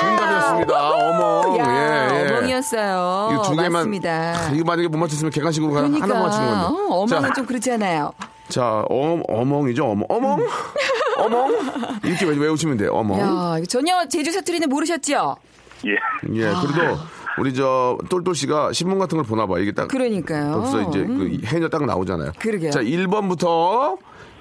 [0.00, 0.90] 정답이었습니다.
[0.90, 1.58] 어멍.
[1.58, 2.28] 야, 예, 예.
[2.28, 3.28] 어멍이었어요.
[3.32, 3.72] 이거 두 개만.
[3.72, 4.10] 맞습니다.
[4.36, 6.64] 아, 이거 만약에 못 맞췄으면 객관식으로 가 그러니까 하나 맞추는 건데.
[6.66, 8.12] 어, 어멍은 자, 좀 그렇잖아요.
[8.48, 9.84] 자, 어, 어멍이죠.
[9.84, 10.04] 어멍.
[10.08, 10.46] 어멍.
[11.18, 11.58] 어멍.
[12.04, 12.90] 이렇게 외- 외우시면 돼요.
[12.92, 13.18] 어멍.
[13.20, 15.36] 야, 전혀 제주 사투리는 모르셨죠?
[15.86, 15.90] 예.
[16.34, 16.98] 예, 그래도
[17.38, 19.58] 우리 저 똘똘 씨가 신문 같은 걸 보나 봐.
[19.58, 20.52] 이게 딱 그러니까요.
[20.60, 22.32] 벌써 이제 그 해녀 딱 나오잖아요.
[22.38, 22.70] 그러게요.
[22.70, 23.96] 자, 1번부터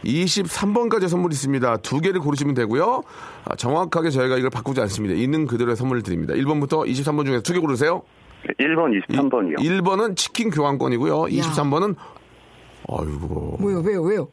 [0.06, 1.78] 23번까지 선물 있습니다.
[1.78, 3.04] 두 개를 고르시면 되고요.
[3.46, 5.16] 아, 정확하게 저희가 이걸 바꾸지 않습니다.
[5.16, 6.34] 있는 그대로의 선물을 드립니다.
[6.34, 8.04] 1번부터 23번 중에서 두 개 고르세요.
[8.60, 9.58] 1번, 23번이요.
[9.60, 11.24] 1번은 치킨 교환권이고요.
[11.24, 11.96] 23번은
[12.88, 13.58] 아이고.
[13.60, 14.28] 뭐요, 왜요, 왜요?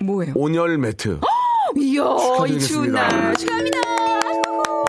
[0.00, 0.32] 뭐예요?
[0.34, 1.20] 온열 매트.
[1.76, 2.02] 이야,
[2.48, 2.90] 이 추운.
[2.90, 3.34] 날.
[3.36, 3.78] 축하합니다.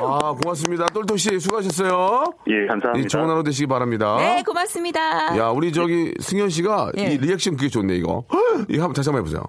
[0.04, 0.88] 아, 고맙습니다.
[0.88, 2.24] 똘똘 씨 수고하셨어요.
[2.48, 2.98] 예, 감사합니다.
[3.06, 4.16] 이 좋은 하루 되시기 바랍니다.
[4.18, 5.38] 네, 고맙습니다.
[5.38, 7.04] 야, 우리 저기 승현 씨가 예.
[7.14, 8.24] 이 리액션 그게 좋네, 이거.
[8.68, 9.44] 이거 한번 다시 한번 해보세요.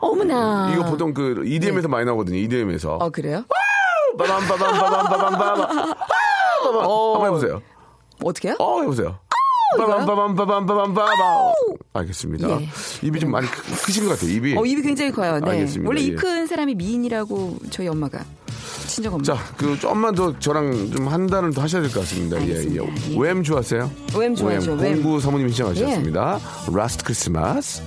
[0.00, 0.72] 어머나.
[0.74, 2.94] 이거 보통 그 EDM에서 많이 나오거든요, EDM에서.
[2.96, 3.44] 어, 그래요?
[4.18, 5.86] 빠밤, 빠밤, 빠밤, 빠밤, 빠밤.
[6.84, 7.12] 어.
[7.14, 7.62] 한번 해보세요.
[8.22, 8.56] 어떻게요?
[8.58, 9.18] 어, 해보세요.
[9.78, 11.52] 빠밤, 빠밤, 빠밤, 빠밤, 빠밤.
[11.92, 12.48] 알겠습니다.
[12.60, 12.68] 예.
[13.02, 14.56] 입이 좀 많이 크- 크신 것 같아요, 입이.
[14.56, 15.38] 어, 입이 굉장히 커요.
[15.40, 15.50] 네.
[15.50, 15.88] 알겠습니다.
[15.88, 16.04] 원래 예.
[16.06, 18.24] 입큰 사람이 미인이라고 저희 엄마가
[18.88, 19.22] 친정 엄마.
[19.22, 22.36] 자, 그 좀만 더 저랑 좀한 달은 더 하셔야 될 것 같습니다.
[22.38, 22.84] 예, 알겠습니다.
[22.84, 22.88] 예.
[23.12, 23.14] 예.
[23.16, 23.90] Wham 좋았어요?
[24.12, 25.02] Wham 좋아하죠, Wham.
[25.02, 26.40] 공구 사모님이 신청하셨습니다.
[26.74, 27.82] Last Christmas.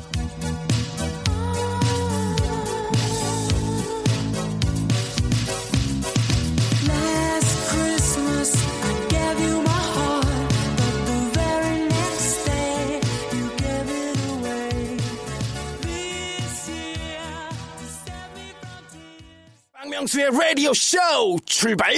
[20.04, 20.98] 박명수의 라디오 쇼
[21.46, 21.94] 출발!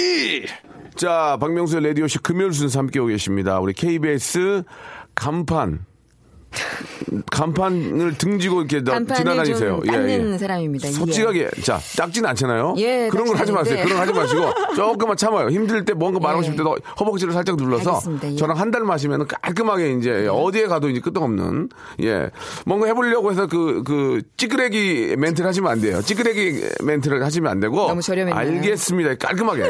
[0.95, 3.59] 자, 박명수의 라디오 쇼 금요일 순서 함께하고 계십니다.
[3.59, 4.63] 우리 KBS
[5.15, 5.85] 간판.
[7.31, 9.81] 간판을 등지고 이렇게 나- 간판을 지나다니세요.
[9.83, 10.87] 좀 닦는 사람입니다.
[10.87, 10.91] 예.
[10.91, 12.75] 솔직하게, 자, 닦진 않잖아요.
[12.77, 13.83] 예, 그런 걸 하지 마세요.
[13.83, 15.49] 그런 거 하지 마시고, 조금만 참아요.
[15.49, 16.45] 힘들 때 뭔가 말하고 예.
[16.45, 18.31] 싶을 때도 허벅지를 살짝 눌러서, 알겠습니다.
[18.33, 18.35] 예.
[18.35, 21.69] 저랑 한 달 마시면 깔끔하게 이제 어디에 가도 이제 끄떡없는,
[22.01, 22.29] 예.
[22.65, 26.01] 뭔가 해보려고 해서 그, 그, 찌끄레기 멘트를 하시면 안 돼요.
[26.01, 28.47] 찌끄레기 멘트를 하시면 안 되고, 너무 저렴했나요?
[28.57, 29.15] 알겠습니다.
[29.15, 29.63] 깔끔하게.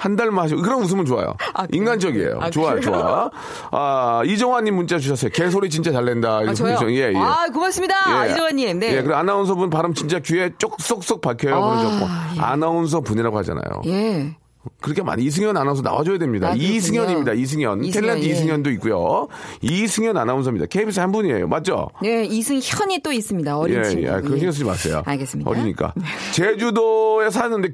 [0.00, 1.34] 한 달 마시고, 그런 웃음은 좋아요.
[1.54, 1.66] 아?
[1.70, 2.38] 인간적이에요.
[2.40, 2.80] 아, 좋아요?
[2.80, 3.30] 좋아.
[3.70, 5.30] 아, 이정환님 문자 주셨어요.
[5.32, 6.38] 개소리 진짜 잘 낸다.
[6.46, 6.77] 아, 저요?
[6.90, 7.16] 예, 예.
[7.16, 7.94] 아, 고맙습니다.
[8.26, 8.32] 예.
[8.32, 8.78] 이정환님.
[8.78, 8.88] 네.
[8.96, 11.54] 예, 그리고 아나운서분 발음 진짜 귀에 쪽 쏙쏙 박혀요.
[11.54, 12.40] 아, 예.
[12.40, 13.82] 아나운서 분이라고 하잖아요.
[13.86, 14.36] 예.
[14.80, 16.48] 그렇게 많이 이승현 아나운서 나와줘야 됩니다.
[16.48, 16.54] 아.
[16.54, 17.32] 이승현입니다.
[17.32, 17.84] 이승현.
[17.84, 18.30] 이승현, 탤런트 예.
[18.30, 19.28] 이승현도 있고요.
[19.62, 20.66] 이승현 아나운서입니다.
[20.66, 21.48] KBS 한 분이에요.
[21.48, 21.88] 맞죠?
[22.02, 23.56] 네, 이승현이 또 있습니다.
[23.56, 24.06] 어린 예, 친구.
[24.06, 24.12] 예.
[24.12, 24.20] 예.
[24.22, 25.02] 신경 쓰지 마세요.
[25.06, 25.50] 알겠습니다.
[25.50, 25.94] 어리니까.
[26.32, 27.68] 제주도에 사는데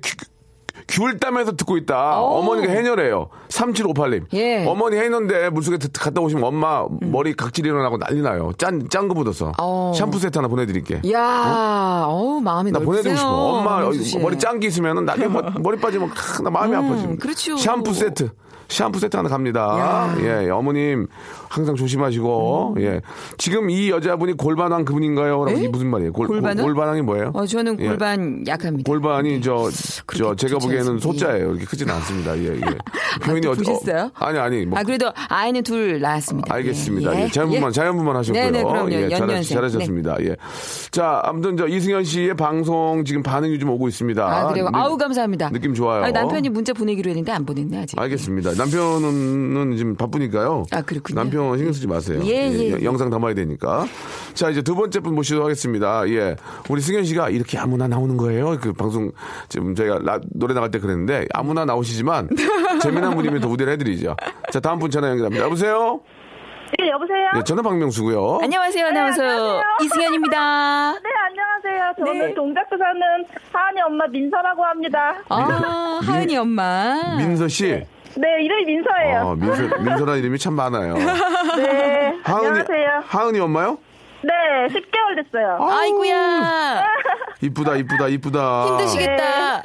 [0.87, 2.21] 귤- 귤담에서 듣고 있다.
[2.21, 3.29] 어머니가 해녀래요.
[3.49, 4.25] 3758님.
[4.35, 4.65] 예.
[4.67, 8.53] 어머니 해녀인데 물속에 드- 갔다 오시면 엄마 머리 각질 일어나고 난리 나요.
[8.59, 9.53] 짠, 짠거 묻어서.
[9.61, 9.93] 어.
[9.95, 11.01] 샴푸 세트 하나 보내드릴게.
[11.13, 12.87] 야, 어 우, 마음이 나 넓으세요.
[12.87, 13.29] 보내드리고 싶어.
[13.31, 13.81] 엄마.
[14.23, 17.17] 머리 짠 게 있으면 나중에 머- 머리 빠지면 크, 나 마음이 음, 아파지.
[17.19, 17.57] 그렇죠.
[17.57, 18.31] 샴푸 세트.
[18.67, 19.61] 샴푸 세트 하나 갑니다.
[19.79, 20.15] 야.
[20.17, 20.25] 음.
[20.25, 21.07] 예, 어머님
[21.51, 23.03] 항상 조심하시고 예.
[23.37, 25.45] 지금 이 여자분이 골반왕 그분인가요?
[25.45, 26.13] 라고 무슨 말이에요?
[26.13, 26.65] 골, 골반왕?
[26.65, 27.31] 골반왕이 뭐예요?
[27.35, 27.89] 어, 저는 예.
[27.89, 28.91] 골반 약합니다.
[28.91, 30.99] 골반이 저, 저, 그렇게 제가 좋지 보기에는.
[31.01, 31.51] 소자예요.
[31.51, 32.37] 이렇게 크진 않습니다.
[32.39, 32.61] 예, 예.
[33.23, 34.05] 표현이 또 어디- 보셨어요?
[34.19, 34.67] 어, 아니, 아니.
[34.67, 36.55] 뭐, 아, 그래도 아이는 둘 낳았습니다.
[36.55, 37.17] 알겠습니다.
[37.19, 38.43] 예, 예, 자연분만, 자연분만 하셨고요.
[38.43, 38.93] 네네, 그럼요.
[38.93, 39.55] 예, 연년생.
[39.57, 40.17] 잘하셨습니다.
[40.23, 40.37] 예.
[40.91, 44.25] 자, 아무튼 저 이승현 씨의 방송 지금 반응이 좀 오고 있습니다.
[44.25, 44.65] 아, 그래요?
[44.71, 45.51] 느- 아우, 감사합니다.
[45.51, 46.05] 느낌 좋아요.
[46.05, 47.99] 아니, 남편이 문자 보내기로 했는데 안 보냈네, 아직.
[47.99, 48.53] 알겠습니다.
[48.55, 50.65] 남편은 지금 바쁘니까요.
[50.71, 51.21] 아, 그렇군요.
[51.21, 52.21] 남편 신경 쓰지 마세요.
[52.25, 52.85] 예, 예, 여- 예.
[52.85, 53.87] 영상 담아야 되니까.
[54.35, 56.09] 자, 이제 두 번째 분 모시도록 하겠습니다.
[56.09, 56.37] 예.
[56.69, 58.59] 우리 승현 씨가 이렇게 아무나 나오는 거예요.
[58.61, 59.11] 그 방송,
[59.49, 62.29] 지금 저희가 라- 노래 나갈 때 그랬는데 아무나 나오시지만
[62.83, 64.17] 재미난 분이면 더 우대를 해드리죠.
[64.51, 65.45] 자, 다음 분 전화 연결합니다.
[65.45, 66.01] 여보세요?
[66.79, 67.31] 네, 여보세요?
[67.37, 68.41] 예, 저는 박명수고요.
[68.43, 69.23] 안녕하세요, 아나운서.
[69.23, 69.63] 안녕하세요.
[69.83, 70.93] 이승현입니다.
[71.05, 71.93] 네, 안녕하세요.
[72.05, 72.35] 저는 네.
[72.35, 73.01] 동작구 사는
[73.53, 75.15] 하은이 엄마 민서라고 합니다.
[75.29, 77.17] 아, 하은이 엄마.
[77.19, 77.67] 민서 씨.
[78.17, 79.19] 네, 이름이 민서예요.
[79.29, 80.95] 아, 민서, 민서라는 이름이 참 많아요.
[80.95, 82.89] 네, 하은이, 안녕하세요.
[83.07, 83.79] 하은이 엄마요?
[84.23, 84.33] 네,
[84.69, 85.59] 10개월 됐어요.
[85.61, 86.83] 아이고야.
[87.43, 88.67] 이쁘다, 이쁘다, 이쁘다.
[88.69, 89.63] 힘드시겠다.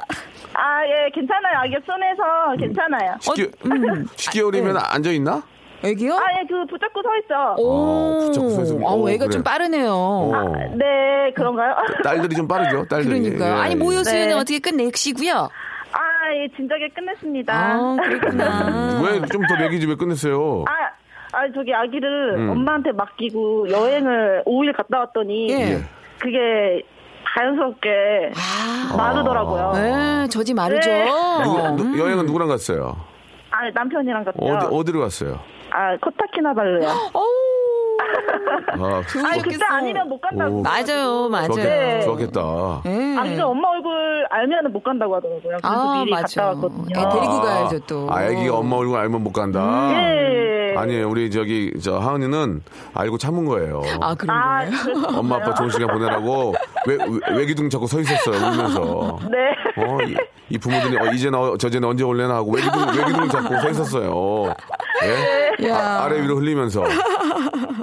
[0.54, 1.58] 아, 예, 괜찮아요.
[1.58, 3.12] 아기 손에서 괜찮아요.
[3.20, 4.04] 10개, 음.
[4.06, 5.42] 10개 월이면 앉아있나?
[5.82, 6.14] 애기요?
[6.14, 7.54] 아, 예, 그 붙잡고 서 있어.
[7.56, 9.30] 오, 붙잡고 서 있으면- 아우, 오, 애가 그래.
[9.32, 9.90] 좀 빠르네요.
[9.90, 10.52] 어.
[10.76, 11.74] 네, 그런가요?
[12.04, 13.20] 딸들이 좀 빠르죠, 딸들이.
[13.20, 13.56] 그러니까요.
[13.56, 13.74] 예, 아니, 예.
[13.76, 14.34] 모유 수유는 네.
[14.34, 15.32] 어떻게 끝내시고요?
[15.92, 15.98] 아,
[16.34, 17.52] 예, 진작에 끝냈습니다.
[17.54, 19.00] 아, 그렇구나.
[19.08, 20.64] 왜 좀더 먹이지 왜 끝냈어요?
[20.68, 20.72] 아,
[21.32, 22.50] 아, 저기 아기를 음.
[22.50, 25.78] 엄마한테 맡기고 여행을 5일 갔다 왔더니 예.
[26.18, 26.82] 그게
[27.34, 28.32] 자연스럽게
[28.96, 29.72] 마르더라고요.
[29.74, 30.90] 네, 저지 마르죠.
[30.90, 31.06] 네.
[31.44, 32.96] 누구- 누- 여행은 누구랑 갔어요?
[33.50, 34.38] 아, 남편이랑 갔죠.
[34.40, 35.38] 어디 어디로 갔어요?
[35.72, 36.88] 아, 코타키나발루요.
[38.72, 40.58] 아, 아, 그때 아니면 못 간다고.
[40.58, 40.62] 오.
[40.62, 41.48] 맞아요, 맞아요.
[41.48, 42.82] 좋았겠, 좋았겠다.
[42.86, 43.16] 예.
[43.18, 45.40] 아기가 엄마 얼굴 알면 못 간다고 하더라고요.
[45.42, 46.42] 그래서 아, 미리 맞아.
[46.42, 46.84] 갔다 왔거든요.
[46.90, 48.06] 애 데리고 가야죠, 또.
[48.10, 49.90] 아, 애기가 엄마 얼굴 알면 못 간다.
[49.92, 50.74] 예.
[50.76, 52.62] 아니에요, 우리 저기 저 하은이는
[52.94, 53.82] 알고 참은 거예요.
[54.00, 54.70] 아, 그런 아, 거예요?
[54.82, 55.18] 그렇군요.
[55.18, 56.54] 엄마 아빠 좋은 시간 보내라고
[56.86, 59.18] 외, 외, 외기둥 잡고 서 있었어요, 울면서.
[59.30, 59.38] 네.
[59.84, 60.16] 어, 이,
[60.48, 64.54] 이 부모들이 어, 이제 나 저제는 언제 올래나 하고 외기둥 외기둥 잡고 서 있었어요.
[65.02, 65.68] 예?
[65.68, 65.76] 야.
[65.76, 66.84] 아, 아래 위로 흘리면서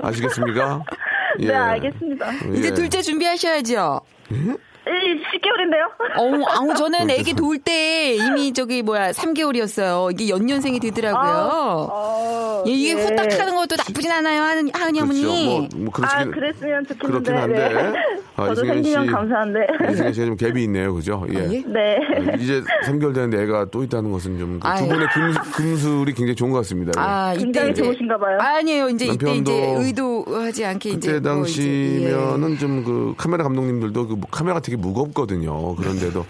[0.01, 0.83] 아시 겠습니까?
[1.39, 1.47] 예.
[1.47, 2.31] 네, 알겠습니다.
[2.55, 2.73] 이제 예.
[2.73, 4.01] 둘째 준비하셔야죠.
[4.31, 4.53] 이
[4.87, 5.85] 10개월인데요?
[6.17, 10.11] 어, 아우, 저는 애기 돌 때 이미 저기 뭐야, 3개월이었어요.
[10.13, 11.87] 이게 연년생이 되더라고요.
[11.91, 13.03] 어, 예, 이게 네.
[13.03, 15.21] 후딱 하는 것도 나쁘진 않아요, 하은, 하은이 어머니.
[15.23, 15.77] 그렇죠.
[15.77, 17.31] 뭐, 뭐 아, 그렇긴, 그랬으면 좋겠는데.
[17.31, 17.73] 그렇긴 한데.
[17.73, 17.93] 네.
[18.35, 19.11] 아, 저도 생기면 씨.
[19.11, 19.59] 감사한데.
[19.91, 21.25] 이승현 씨가 좀 갭이 있네요, 그죠?
[21.33, 21.39] 예.
[21.39, 21.63] 예?
[21.65, 21.97] 네.
[22.31, 24.87] 아, 이제 3개월 되는데 애가 또 있다는 것은 좀두 아유.
[24.87, 26.91] 분의 금, 금술이 굉장히 좋은 것 같습니다.
[26.95, 27.01] 예.
[27.01, 27.81] 아, 이때 굉장히 이제.
[27.81, 28.37] 좋으신가 봐요.
[28.39, 28.89] 아니에요.
[28.89, 31.13] 이제 이때 남편도 이제 의도하지 않게 이제.
[31.13, 32.11] 그때 뭐 이제, 예.
[32.11, 35.75] 당시면은 좀그 카메라 감독님들도 그 카메라가 되게 무겁거든요.
[35.75, 36.25] 그런데도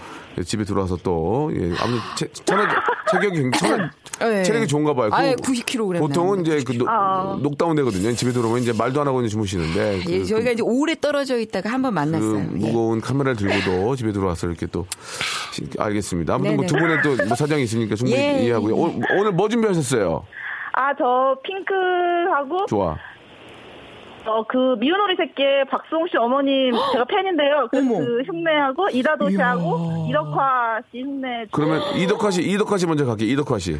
[0.46, 2.68] 집에 들어와서 또 예, 아무튼 체, 천원
[3.12, 3.92] 체격이 굉장히 천원
[4.40, 4.44] 예.
[4.44, 5.10] 체력이 좋은가 봐요.
[5.14, 7.38] 아예 그 90kg 보통은 이제 그 녹, 아.
[7.42, 8.12] 녹다운 되거든요.
[8.14, 11.70] 집에 들어오면 이제 말도 안 하고 이제 주무시는데 예, 그, 저희가 이제 오래 떨어져 있다가
[11.72, 12.38] 한번그 만났어요.
[12.38, 12.42] 예.
[12.68, 14.86] 무거운 카메라를 들고도 집에 들어와서 이렇게 또
[15.52, 16.36] 시- 알겠습니다.
[16.36, 16.66] 아무튼 뭐.
[16.66, 18.44] 두 분의 또 뭐 사정이 있으니까 충분히 예.
[18.44, 18.76] 이해하고요.
[18.76, 18.84] 오,
[19.20, 20.24] 오늘 뭐 준비하셨어요?
[20.74, 22.96] 아, 저 핑크하고 좋아.
[24.28, 27.68] 어, 그 미운 오리 새끼의 박수홍 씨 어머님 제가 팬인데요.
[27.72, 27.98] 그, 어머.
[28.00, 31.46] 그 흉내하고 이다도 씨하고 이덕화 씨 흉내.
[31.52, 33.30] 그러면 이덕화 씨, 이덕화 씨 먼저 갈게요.
[33.30, 33.80] 이덕화 씨.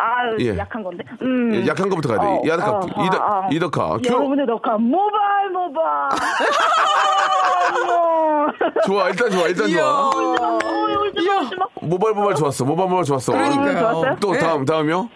[0.00, 0.56] 아, 예.
[0.56, 1.02] 약한 건데.
[1.22, 1.52] 음.
[1.54, 2.26] 예, 약한 것부터 가야 돼.
[2.26, 3.48] 어, 이덕화, 어, 이덕, 어, 어.
[3.50, 3.96] 이덕화.
[3.98, 4.14] 큐.
[4.14, 6.08] 여러분의 덕화 모발 모발.
[8.86, 10.06] 좋아, 일단 좋아, 일단 좋아.
[10.06, 11.66] 어, 울지 마, 울지 마.
[11.82, 12.64] 모발 모발 좋았어.
[12.64, 13.32] 모발 모발 좋았어.
[13.32, 13.78] 그러니까요.
[13.80, 14.16] 좋았어요?
[14.20, 14.38] 또 네.
[14.38, 15.08] 다음 다음이요?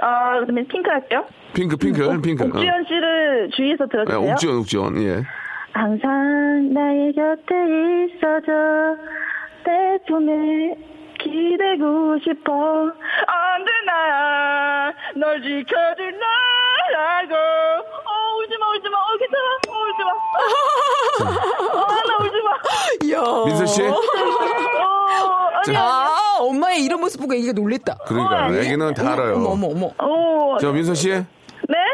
[0.00, 1.24] 아, 그러면 핑크 할게요.
[1.54, 2.44] 핑크 핑크 핑크.
[2.46, 4.20] 옥주현 씨를 주위에서 예, 들어주세요.
[4.32, 5.22] 옥주현 옥주현 예.
[5.72, 7.54] 항상 나의 곁에
[8.06, 8.52] 있어줘
[9.64, 10.76] 내 품에
[11.18, 12.92] 기대고 싶어 언제나
[15.16, 20.08] 널 지켜줄 나라고 어 울지 마 울지 마 어 괜찮아 어 울지 마
[21.74, 22.48] 어 나 울지 마
[23.04, 23.16] 이야.
[23.46, 23.82] 민서 씨.
[23.82, 23.86] 어
[25.66, 27.96] 아니야 아, 엄마의 이런 모습 보고 애기가 놀랬다.
[28.06, 29.34] 그러니까 어, 애기는 다 알아요.
[29.36, 29.86] 어머, 어머, 어머.
[29.98, 31.24] 어 저 민서 씨 네?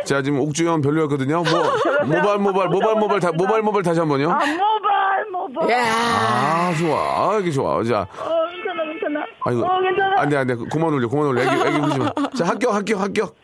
[0.04, 1.42] 자, 지금 옥주현 별로였거든요.
[1.42, 1.44] 뭐,
[2.06, 4.30] 모발, 모발, 모발, 모발, 다, 모발, 모발 다시 한 번요.
[4.30, 5.70] 아, 모발, 모발.
[5.70, 5.84] 야.
[5.88, 6.96] 아, 좋아.
[7.34, 7.82] 아, 이게 좋아.
[7.82, 9.26] 자, 어, 괜찮아, 괜찮아.
[9.44, 9.64] 아이고.
[9.64, 10.20] 어, 괜찮아.
[10.20, 10.54] 안 돼, 안 돼.
[10.70, 11.42] 그만 올려, 그만 올려.
[11.42, 12.12] 애기, 애기 울지 마.
[12.36, 13.34] 자, 합격, 합격, 합격.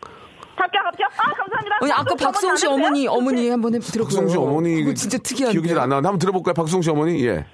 [0.55, 1.09] 합격, 합격.
[1.17, 1.77] 아, 감사합니다.
[1.81, 2.67] 아니, 아까 박수홍 씨?
[2.67, 4.21] 어머니, 어머니 한번 해- 들어보세요.
[4.21, 4.95] 박수홍 씨 어머니.
[4.95, 5.53] 진짜 특이한데.
[5.53, 6.53] 기억이 잘 안 나는데 한번 들어볼까요?
[6.53, 7.25] 박수홍 씨 어머니?
[7.27, 7.45] 예.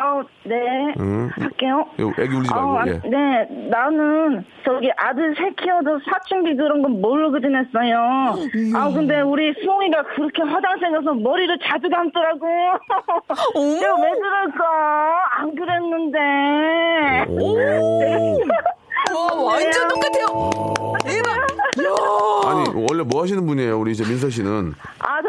[0.00, 0.94] 어, 네.
[1.00, 1.28] 음.
[1.34, 1.84] 할게요.
[1.98, 3.00] 요, 애기 울지 말고, 어, 아, 예.
[3.04, 7.98] 네, 나는 저기 아들 새 키워도 사춘기 그런 건 모르고 지냈어요.
[8.76, 12.46] 아, 근데 우리 수홍이가 그렇게 화장실 가서 머리를 자주 감더라고.
[13.80, 14.64] 내가 왜 그럴까?
[15.38, 16.18] 안 그랬는데.
[19.14, 20.52] 와, 완전 똑같아요.
[21.04, 21.30] 대박.
[21.32, 22.50] 야.
[22.50, 23.78] 아니, 원래 뭐 하시는 분이에요?
[23.78, 24.74] 우리 이제 민서 씨는.
[24.98, 25.27] 아, 저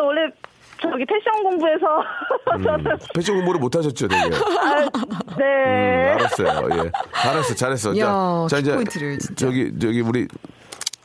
[0.81, 2.03] 저기 패션 공부해서.
[2.63, 4.21] 저는, 패션 공부를 못 하셨죠, 되게.
[4.35, 4.89] 아,
[5.37, 6.13] 네.
[6.13, 6.69] 알았어요.
[6.71, 6.91] 예.
[7.21, 7.97] 잘했어, 잘했어.
[7.97, 9.45] 야, 자, 자 이제 키포인트를 진짜.
[9.45, 10.27] 저기 저기 우리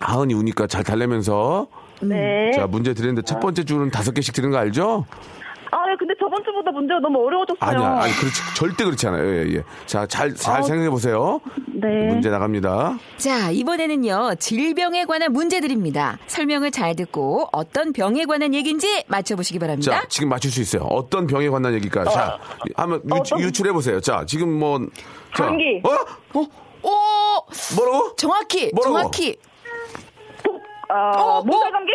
[0.01, 1.67] 하은이 우니까 잘 달래면서
[2.01, 2.53] 네.
[2.55, 5.07] 자 문제 드리는데 첫 번째 줄은 다섯 개씩 드리는 거 알죠?
[5.75, 7.59] 아, 네, 근데 저번 주보다 문제가 너무 어려워졌어요.
[7.69, 9.25] 아니야, 아니 그렇지 절대 그렇지 않아요.
[9.25, 9.65] 예, 예.
[9.87, 11.41] 자, 잘잘 어, 생각해 보세요.
[11.67, 12.07] 네.
[12.07, 12.97] 문제 나갑니다.
[13.17, 16.17] 자, 이번에는요, 질병에 관한 문제 드립니다.
[16.29, 19.91] 설명을 잘 듣고 어떤 병에 관한 얘기인지 맞춰보시기 바랍니다.
[20.01, 20.83] 자, 지금 맞출 수 있어요.
[20.85, 22.05] 어떤 병에 관한 얘기일까?
[22.05, 22.39] 자,
[22.77, 23.03] 한번
[23.41, 24.01] 유, 출해 보세요.
[24.01, 24.79] 자, 지금 뭐
[25.37, 25.83] 자, 감기.
[25.83, 26.39] 어?
[26.39, 26.47] 어,
[26.85, 27.77] 오!
[27.77, 28.15] 뭐라고?
[28.15, 28.97] 정확히, 뭐라고?
[28.99, 29.37] 정확히.
[30.89, 31.57] 아, 어, 뭐?
[31.57, 31.93] 몸살 감기?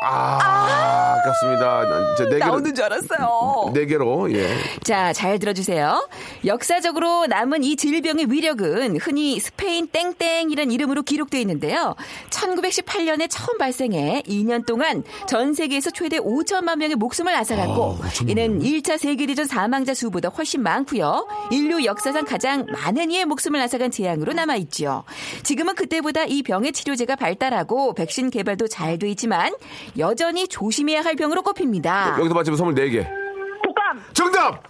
[0.00, 2.14] 아, 아깝습니다.
[2.16, 3.72] 자, 네 개로 나오는 줄 알았어요.
[3.74, 4.48] 네 개로 예.
[4.84, 6.08] 자, 잘 들어주세요.
[6.44, 11.94] 역사적으로 남은 이 질병의 위력은 흔히 스페인 땡땡이란 이름으로 기록되어 있는데요.
[12.30, 19.46] 1918년에 처음 발생해 2년 동안 전 세계에서 최대 5천만 명의 목숨을 앗아갔고 이는 1차 세계대전
[19.46, 21.26] 사망자 수보다 훨씬 많고요.
[21.50, 25.04] 인류 역사상 가장 많은 이의 목숨을 앗아간 재앙으로 남아있죠.
[25.42, 29.52] 지금은 그때보다 이 병의 치료제가 발달하고 백신 개발도 잘 돼 있지만
[29.98, 32.16] 여전히 조심해야 할 병으로 꼽힙니다.
[32.18, 33.06] 여기서 맞히면 선물 네 개.
[33.64, 34.04] 독감.
[34.12, 34.62] 정답!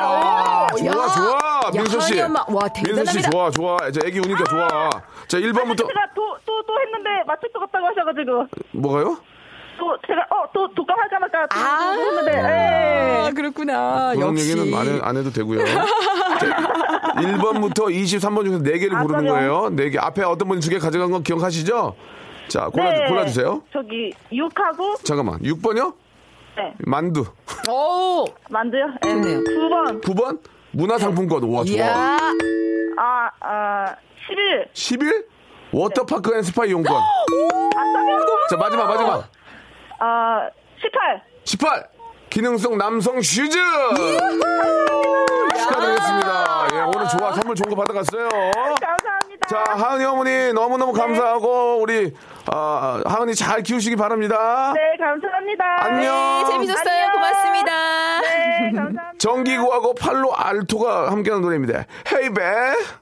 [0.00, 0.92] 아, 좋아, 야.
[0.92, 1.38] 좋아.
[1.66, 2.18] 야, 민서 씨.
[2.18, 3.30] 하은이 엄마, 와, 민서 씨 대단합니다.
[3.30, 3.76] 좋아, 좋아.
[3.92, 4.68] 저 애기 우니까 좋아.
[5.28, 5.78] 자, 1번부터.
[5.78, 8.46] 제가 또, 또, 또 했는데 맞출 것 같다고 하셔가지고.
[8.72, 9.16] 뭐가요?
[9.78, 13.30] 또, 제가, 어, 또 독감 할까 말까 또 아, 했는데, 예.
[13.32, 14.12] 그렇구나.
[14.14, 14.50] 그런 역시.
[14.58, 15.64] 얘기는 안, 해, 안 해도 되고요.
[15.64, 15.86] 자,
[17.16, 19.32] 1번부터 23번 중에서 4개를 아, 고르는 그럼요.
[19.32, 19.62] 거예요.
[19.76, 19.98] 4개.
[20.02, 21.94] 앞에 어떤 분이 두 개 가져간 거 기억하시죠?
[22.48, 23.06] 자, 골라, 네.
[23.08, 23.62] 골라주세요.
[23.72, 25.38] 저기, 육하고, 잠깐만.
[25.40, 25.94] 6번이요?
[26.56, 26.74] 네.
[26.80, 27.24] 만두.
[27.70, 28.24] 오!
[28.50, 28.86] 만두요?
[29.06, 29.08] 예.
[29.08, 29.40] 좋네요.
[29.40, 30.02] 9번.
[30.02, 30.40] 9번?
[30.72, 31.42] 문화상품권.
[31.44, 31.74] 와, 좋아.
[31.76, 32.18] 이야.
[32.98, 33.96] 아, 아,
[34.28, 34.68] 11.
[34.72, 35.26] 11?
[35.72, 36.94] 워터파크 and 스파 이용권.
[38.50, 39.28] 자, 마지막, 마지막.
[39.98, 40.48] 아,
[40.80, 41.22] 18.
[41.44, 41.88] 18.
[42.28, 43.58] 기능성 남성 슈즈!
[45.56, 46.68] 축하드리겠습니다.
[46.72, 47.32] 예, 오늘 좋아.
[47.32, 48.28] 선물 좋은 거 받아갔어요.
[48.28, 49.11] 감사합니다.
[49.52, 52.14] 자, 하은이 어머니 너무너무 감사하고, 우리,
[52.50, 54.72] 아, 하은이 잘 키우시기 바랍니다.
[54.74, 55.84] 네, 감사합니다.
[55.84, 56.14] 안녕.
[56.14, 57.04] 네, 재밌었어요.
[57.04, 57.12] 안녕.
[57.12, 58.20] 고맙습니다.
[58.22, 59.12] 네, 감사합니다.
[59.18, 61.84] 정기고하고 팔로알토가 함께하는 노래입니다.
[62.10, 63.01] 헤이베!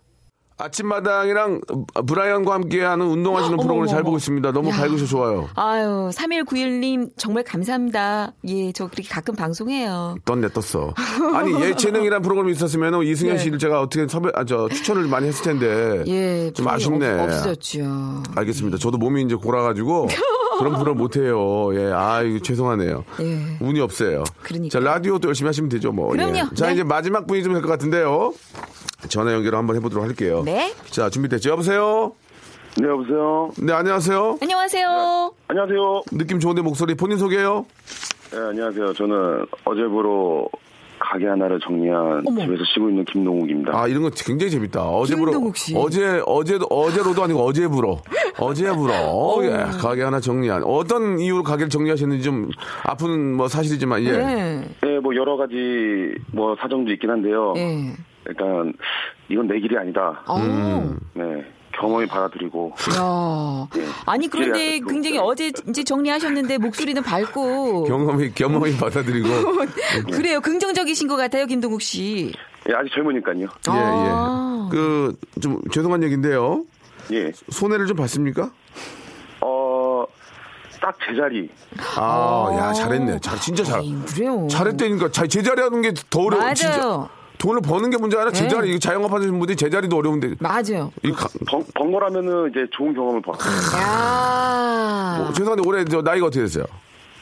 [0.61, 1.61] 아침마당이랑
[2.07, 4.17] 브라이언과 함께하는 운동하시는 어머, 프로그램을 잘 보고.
[4.17, 4.53] 있습니다.
[4.53, 4.77] 너무 야.
[4.77, 5.49] 밝으셔 좋아요.
[5.55, 8.33] 아유, 3191님 정말 감사합니다.
[8.49, 10.17] 예, 저 그렇게 가끔 방송해요.
[10.25, 10.93] 떴네 떴어.
[11.35, 13.43] 아니 예체능이란 프로그램이 있었으면 이승현 네.
[13.43, 17.09] 씨를 제가 어떻게 섭외, 아, 저 추천을 많이 했을 텐데 예, 좀 아쉽네.
[17.21, 18.23] 없, 없어졌죠.
[18.37, 18.79] 알겠습니다.
[18.79, 20.09] 저도 몸이 이제 골아가지고
[20.59, 21.71] 그런 프로를 못해요.
[21.75, 23.05] 예, 아 이거 죄송하네요.
[23.21, 23.39] 예.
[23.61, 24.25] 운이 없어요.
[24.43, 24.79] 그러니까.
[24.79, 26.09] 자 라디오 또 열심히 하시면 되죠 뭐.
[26.11, 26.37] 그럼요.
[26.37, 26.43] 예.
[26.55, 26.75] 자 네.
[26.75, 28.33] 이제 마지막 분이 좀 될 것 같은데요.
[29.09, 30.43] 전화 연결 한번 해보도록 할게요.
[30.45, 30.73] 네.
[30.91, 31.51] 자 준비됐죠?
[31.51, 32.13] 여보세요.
[32.77, 33.51] 네, 여보세요.
[33.59, 34.39] 네 안녕하세요.
[34.41, 35.33] 안녕하세요.
[35.49, 36.03] 안녕하세요.
[36.13, 37.67] 느낌 좋은데 목소리 본인 소개요.
[38.33, 38.93] 네, 안녕하세요.
[38.95, 40.49] 저는 어제부로
[41.01, 42.43] 가게 하나를 정리한 어머.
[42.43, 43.73] 집에서 쉬고 있는 김동욱입니다.
[43.77, 44.83] 아 이런 거 굉장히 재밌다.
[44.83, 45.75] 어제부로 김동욱 씨.
[45.77, 47.99] 어제 어제도 어제로도 아니고 어제부로
[48.39, 49.49] 어제부로 어, 예.
[49.81, 52.51] 가게 하나 정리한 어떤 이유로 가게를 정리하셨는지 좀
[52.85, 54.13] 아픈 뭐 사실이지만 예.
[54.13, 54.69] 네.
[54.83, 55.57] 네, 뭐 여러 가지
[56.33, 57.55] 뭐 사정도 있긴 한데요.
[57.57, 57.93] 예.
[58.31, 58.73] 일단
[59.29, 60.23] 이건 내 길이 아니다.
[60.27, 60.37] 어.
[60.39, 60.99] 음.
[61.15, 61.45] 네,
[61.79, 63.69] 경험이 받아들이고 야.
[64.07, 65.27] 아니 그런데 굉장히 아니고.
[65.31, 69.29] 어제 이제 정리하셨는데 목소리는 밝고 경험이 경험이 받아들이고
[70.13, 70.41] 그래요.
[70.41, 72.33] 긍정적이신 것 같아요, 김동욱 씨.
[72.69, 73.47] 예, 아직 젊으니까요.
[73.69, 74.69] 아.
[74.73, 74.79] 예, 예.
[74.79, 76.65] 그, 좀, 죄송한 얘기인데요.
[77.13, 78.51] 예, 손해를 좀 봤습니까?
[79.41, 80.05] 어,
[80.81, 81.49] 딱 제자리.
[81.97, 83.19] 아, 야, 잘했네.
[83.21, 83.81] 잘, 진짜 잘.
[83.81, 84.47] 아이, 그래요.
[84.51, 85.11] 잘했다니까.
[85.11, 86.43] 자, 제자리 하는 게 더 어려워.
[86.43, 86.55] 맞아요.
[86.55, 87.09] 진짜.
[87.41, 88.69] 돈을 버는 게 문제 아니라 제자리, 네.
[88.71, 90.35] 이거 자영업 하시는 분들이 제자리도 어려운데.
[90.39, 90.93] 맞아요.
[91.03, 93.81] 이 가- 번, 번 거라면은 이제 좋은 경험을 봤어요.
[93.83, 95.27] 야.
[95.29, 96.65] 어, 죄송한데 올해 저 나이가 어떻게 됐어요?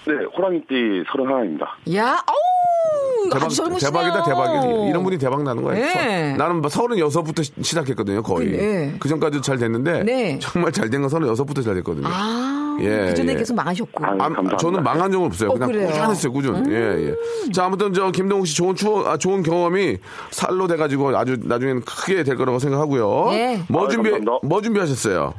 [0.06, 1.66] 네, 호랑이띠 31입니다.
[1.94, 2.22] 야.
[2.26, 3.30] 어우.
[3.30, 3.48] 대박.
[3.78, 4.66] 대박이다, 대박이다.
[4.88, 5.84] 이런 분이 대박 나는 거예요.
[5.84, 6.30] 네.
[6.32, 8.48] 서- 나는 뭐 36부터 시작했거든요, 거의.
[8.52, 8.94] 네.
[8.98, 10.02] 그 전까지도 잘 됐는데.
[10.04, 10.38] 네.
[10.40, 12.06] 정말 잘 된 건 36부터 잘 됐거든요.
[12.08, 12.57] 아.
[12.80, 13.36] 예, 그 전에 예.
[13.36, 14.04] 계속 망하셨고.
[14.04, 14.56] 아, 아.
[14.56, 15.50] 저는 망한 적은 없어요.
[15.50, 15.86] 어, 그냥 그래요?
[15.86, 15.92] 음.
[15.92, 16.70] 꾸준했어요, 꾸준.
[16.70, 17.50] 예, 예.
[17.52, 19.98] 자, 아무튼 저 김동욱 씨 좋은 추억, 아, 좋은 경험이
[20.30, 23.32] 살로 돼가지고 아주 나중에는 크게 될 거라고 생각하고요.
[23.32, 23.60] 예.
[23.68, 24.46] 뭐 아, 준비, 감사합니다.
[24.46, 25.34] 뭐 준비하셨어요?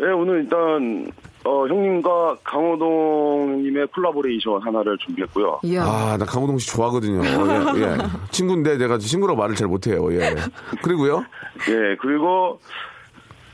[0.00, 1.12] 네, 오늘 일단
[1.44, 5.60] 어, 형님과 강호동 님의 콜라보레이션 하나를 준비했고요.
[5.64, 5.84] 이야.
[5.84, 7.22] 아, 나 강호동 씨 좋아하거든요.
[7.24, 7.96] 예, 예.
[8.30, 10.12] 친구인데 내가 친구라고 말을 잘 못해요.
[10.12, 10.34] 예.
[10.82, 11.24] 그리고요.
[11.68, 12.60] 예, 그리고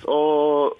[0.08, 0.70] 어,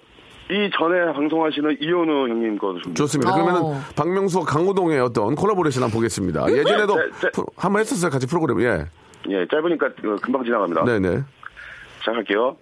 [0.49, 2.95] 이 전에 방송하시는 이현우 형님 거도 준비.
[2.97, 3.31] 좋습니다.
[3.31, 3.35] 어.
[3.35, 6.49] 그러면은 박명수 강호동의 어떤 콜라보레이션 한번 보겠습니다.
[6.51, 7.29] 예전에도 네, 네.
[7.33, 8.09] 프로- 한번 했었어요.
[8.09, 8.61] 같이 프로그램.
[8.61, 8.85] 예.
[9.29, 10.85] 예, 짧으니까 어, 금방 지나갑니다.
[10.85, 11.21] 네 네.
[11.99, 12.55] 시작할게요.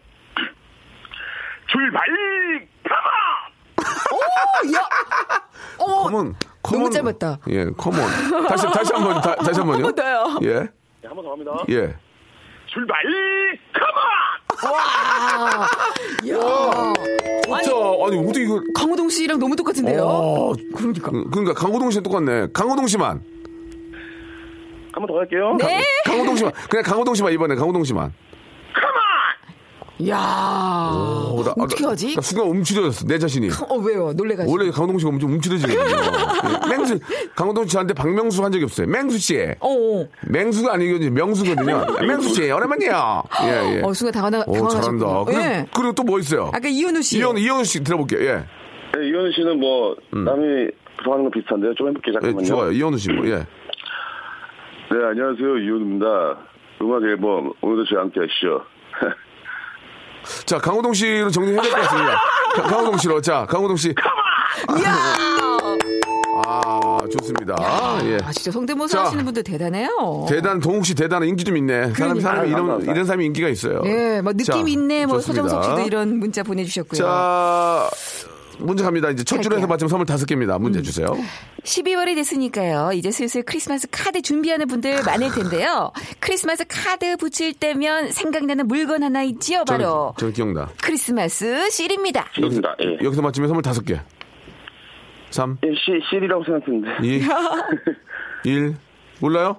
[1.67, 2.02] 출발!
[5.78, 6.36] 어, 컴온.
[6.63, 7.39] 너무 짧았다.
[7.50, 8.00] 예, 컴온.
[8.48, 9.86] 다시, 다시 한 번, 다, 시 한 번요.
[9.86, 10.39] 한번 더요.
[10.43, 10.54] 예.
[10.62, 10.69] 네,
[11.08, 11.52] 한번더 합니다.
[11.69, 11.95] 예.
[12.75, 12.97] 출발!
[16.21, 16.45] 컴온!
[17.55, 18.61] 아니, 자, 아니, 어떻게 이거.
[18.75, 20.03] 강호동 씨랑 너무 똑같은데요?
[20.03, 21.09] 어, 그러니까.
[21.11, 22.47] 그- 그러니까 강호동 씨랑 똑같네.
[22.53, 23.21] 강호동 씨만.
[24.91, 25.55] 한 번더 할게요.
[25.59, 25.81] 네.
[26.05, 26.51] 강호동 씨만.
[26.69, 28.11] 그냥 강호동 씨만 이번에 강호동 씨만.
[30.10, 30.17] 야
[30.91, 32.15] 어, 나- 어떻게 나- 하지?
[32.15, 33.08] 나 순간 움츠려졌어.
[33.08, 33.47] 내 자신이.
[33.69, 34.12] 어, 왜요?
[34.13, 34.51] 놀래가지고.
[34.51, 35.79] 원래 강호동 씨가 엄청 움츠려지거든요.
[35.79, 36.67] 예.
[36.69, 36.99] 맹수,
[37.34, 38.88] 강호동 씨한테 박명수 한 적이 없어요.
[38.88, 39.38] 맹수 씨.
[39.62, 40.08] 어, 어.
[40.27, 41.12] 맹수가 아니거든요.
[41.12, 41.86] 명수거든요.
[42.05, 43.23] 맹수 씨, 오랜만이야.
[43.43, 43.81] 예, 예.
[43.84, 44.99] 어, 순간 당황하, 오, 당황하셨군요.
[44.99, 45.23] 잘한다.
[45.25, 45.65] 그리고, 예.
[45.73, 46.51] 그리고 또 뭐 있어요?
[46.53, 47.17] 아까 이현우 씨.
[47.19, 48.19] 이현우, 이현우 씨 들어볼게요.
[48.19, 48.34] 예.
[48.99, 50.71] 네, 이현우 씨는 뭐 남이
[51.05, 51.73] 좋아하는 거 비슷한데요.
[51.75, 52.15] 좀 해볼게요.
[52.15, 52.45] 예, 잠깐만요.
[52.47, 52.71] 좋아요.
[52.71, 53.10] 이현우 씨.
[53.13, 53.36] 뭐, 예.
[54.91, 55.58] 네, 안녕하세요.
[55.58, 56.05] 이현우입니다.
[56.81, 58.62] 음악 앨범 오늘도 저와 함께 하시죠.
[60.45, 62.21] 자, 강호동 씨로 정리해야 될 것 같습니다.
[62.55, 63.21] 가- 강호동 씨로.
[63.21, 63.93] 자, 강호동 씨.
[66.47, 67.55] 아, 좋습니다.
[68.05, 68.17] 예.
[68.23, 69.03] 아, 진짜 성대모사 자.
[69.05, 70.25] 하시는 분들 대단해요.
[70.27, 71.93] 대단, 동욱 씨 대단한 인기 좀 있네.
[71.93, 72.91] 사람, 사람이 아유, 이런, 감사합니다.
[72.91, 73.81] 이런 사람이 인기가 있어요.
[73.81, 75.05] 네, 뭐 느낌 자, 있네.
[75.05, 75.43] 뭐 좋습니다.
[75.47, 76.97] 서정석 씨도 이런 문자 보내주셨고요.
[76.99, 77.89] 자,
[78.60, 79.10] 문제 갑니다.
[79.10, 79.65] 이제 첫 줄에서.
[79.68, 80.58] 받으면 선물 다섯 개입니다.
[80.58, 80.63] 음.
[80.63, 81.08] 문제 주세요.
[81.63, 82.91] 12월이 됐으니까요.
[82.94, 85.91] 이제 슬슬 크리스마스 카드 준비하는 분들 많을 텐데요.
[86.20, 89.63] 크리스마스 카드 붙일 때면 생각나는 물건 하나 있지요.
[89.65, 90.70] 바로 저는, 저는 기억나.
[90.82, 92.28] 크리스마스 실입니다.
[92.38, 92.76] 입니다.
[92.82, 92.98] 예.
[93.04, 94.00] 여기서 맞추면 선물 다섯 개.
[95.32, 97.08] 3, 예, 시, 실이라고 생각했는데.
[97.08, 97.22] 2,
[98.46, 98.76] 1.
[99.20, 99.58] 몰라요?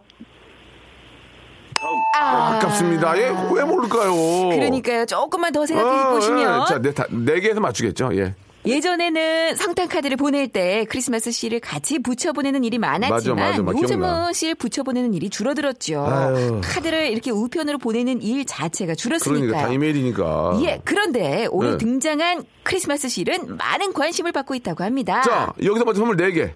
[2.18, 3.16] 아, 아깝습니다.
[3.18, 4.12] 예, 왜 모를까요?
[4.50, 5.04] 그러니까요.
[5.06, 6.66] 조금만 더 생각해 어, 보시면 예.
[6.66, 8.10] 자, 네, 다, 네 개에서 맞추겠죠.
[8.14, 8.34] 예.
[8.66, 13.78] 예전에는 성탄 카드를 보낼 때 크리스마스 실을 같이 붙여 보내는 일이 많았지만 맞아, 맞아, 맞아.
[13.78, 14.32] 요즘은.
[14.32, 16.04] 실 붙여 보내는 일이 줄어들었죠.
[16.06, 16.60] 아유.
[16.62, 19.40] 카드를 이렇게 우편으로 보내는 일 자체가 줄었으니까.
[19.40, 20.58] 그러니까 다 이메일이니까.
[20.64, 21.78] 예, 그런데 올해 네.
[21.78, 25.20] 등장한 크리스마스 실은 많은 관심을 받고 있다고 합니다.
[25.22, 26.54] 자, 여기서 맞춘 선물 네 개.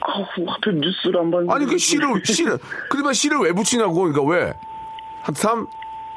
[0.00, 1.52] 아우, 하필 뉴스를 안 봤는데.
[1.52, 2.58] 아니, 그 실을, 실을,
[2.90, 3.94] 그러면 실을 왜 붙이냐고.
[3.94, 4.52] 그러니까 왜?
[5.22, 5.66] 한 3,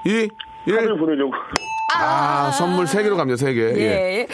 [0.06, 0.10] 2,
[0.68, 0.76] 1.
[0.76, 1.34] 카드를 보내려고.
[1.94, 3.62] 아, 선물 세 개로 갑니다, 세 개.
[3.62, 3.80] 예.
[3.82, 4.28] 예.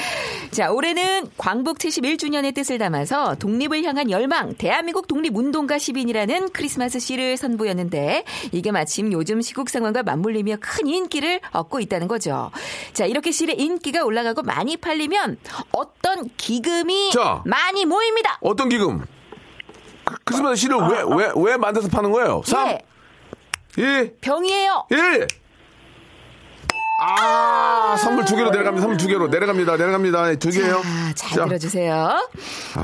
[0.51, 8.23] 자, 올해는 광복 71주년의 뜻을 담아서 독립을 향한 열망, 대한민국 독립운동가 시민이라는 크리스마스 시를 선보였는데
[8.51, 12.51] 이게 마침 요즘 시국 상황과 맞물리며 큰 인기를 얻고 있다는 거죠.
[12.93, 15.37] 자, 이렇게 실의 인기가 올라가고 많이 팔리면
[15.71, 17.41] 어떤 기금이 자.
[17.45, 18.37] 많이 모입니다.
[18.41, 19.03] 어떤 기금?
[20.05, 22.41] 크- 크리스마스 실을 왜, 왜, 왜 만들어서 파는 거예요?
[22.45, 22.81] 3, 예,
[23.77, 24.85] 2, 병이에요.
[24.91, 25.27] 1.
[26.97, 28.81] 아, 선물 두 개로 내려갑니다.
[28.81, 29.75] 선물 두 개로 내려갑니다.
[29.77, 30.25] 내려갑니다.
[30.27, 30.81] 네, 두 개요.
[31.15, 32.29] 자, 잘 들어주세요.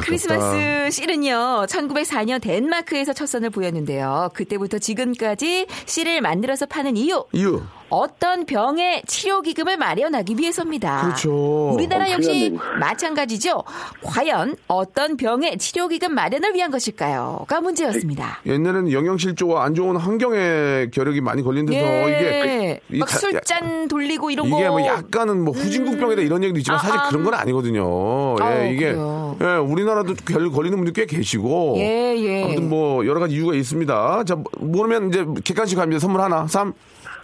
[0.02, 4.30] 크리스마스 실은요, 1904년 덴마크에서 첫 선을 보였는데요.
[4.34, 7.26] 그때부터 지금까지 실을 만들어서 파는 이유.
[7.32, 7.62] 이유.
[7.92, 11.02] 어떤 병의 치료 기금을 마련하기 위해서입니다.
[11.04, 11.72] 그렇죠.
[11.74, 12.58] 우리나라 어, 역시.
[12.80, 13.64] 마찬가지죠.
[14.02, 18.40] 과연 어떤 병의 치료 기금 마련을 위한 것일까요?가 문제였습니다.
[18.46, 22.16] 옛날에는 영양실조와 안 좋은 환경에 결핵이 많이 걸린 데서 예.
[22.18, 24.70] 이게 이막 다- 술잔 돌리고 이런 이게 거.
[24.78, 27.10] 뭐 약간은 뭐 후진국병이다 이런 얘기도 있지만 아, 사실 아.
[27.10, 28.36] 그런 건 아니거든요.
[28.40, 29.36] 예, 아, 이게 그래요.
[29.42, 32.44] 예, 우리나라도 결 걸리는 분들 꽤 계시고 예, 예.
[32.46, 34.24] 아무튼 뭐 여러 가지 이유가 있습니다.
[34.24, 36.00] 자, 모르면 이제 객관식 갑니다.
[36.00, 36.48] 선물 하나.
[36.48, 36.74] 3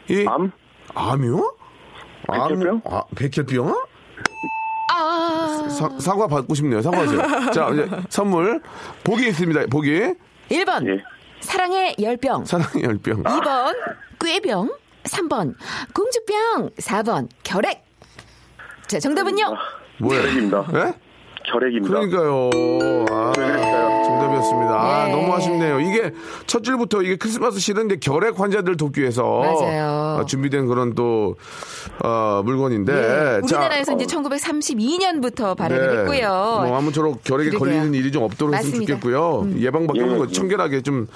[0.09, 0.51] 2 암?
[0.93, 1.55] 암이요?
[2.31, 2.81] 백혈병?
[2.85, 2.93] 암?
[2.93, 3.85] 아, 백혈병?
[4.93, 5.67] 아.
[5.69, 6.81] 사, 사과 받고 싶네요.
[6.81, 7.51] 사과하세요.
[7.51, 8.61] 자, 이제 선물
[9.03, 9.67] 보기 있습니다.
[9.67, 10.13] 보기.
[10.49, 10.87] 1번.
[10.89, 11.03] 예.
[11.41, 12.45] 사랑의 열병.
[12.45, 13.23] 사랑의 열병.
[13.23, 13.73] 2번
[14.19, 14.69] 꾀병,
[15.03, 15.53] 3번
[15.93, 17.85] 공주병, 4번 결핵.
[18.87, 19.53] 자, 정답은요?
[19.99, 20.21] 뭐예요?
[20.23, 20.65] 결핵입니다.
[20.73, 20.93] 예?
[21.51, 21.87] 결핵입니다.
[21.93, 22.49] 그러니까요.
[23.11, 23.66] 아, 정답이었습니다.
[24.49, 24.73] 그렇습니다.
[24.81, 25.11] 아, 예.
[25.11, 25.79] 너무 아쉽네요.
[25.79, 26.13] 이게
[26.45, 30.19] 첫 줄부터 이게 크리스마스 실은 이제 결핵 환자들 돕기 위해서 맞아요.
[30.21, 31.35] 어, 준비된 그런 또
[32.03, 35.99] 어, 물건인데 예, 자, 우리나라에서 어, 이제 1932년부터 발행을 네.
[36.01, 36.29] 했고요.
[36.67, 37.59] 뭐 아무쪼록 결핵에 그러게요.
[37.59, 38.93] 걸리는 일이 좀 없도록 했으면 맞습니다.
[38.95, 39.39] 좋겠고요.
[39.41, 39.59] 음.
[39.59, 40.17] 예방받는 예.
[40.17, 41.07] 거 청결하게 좀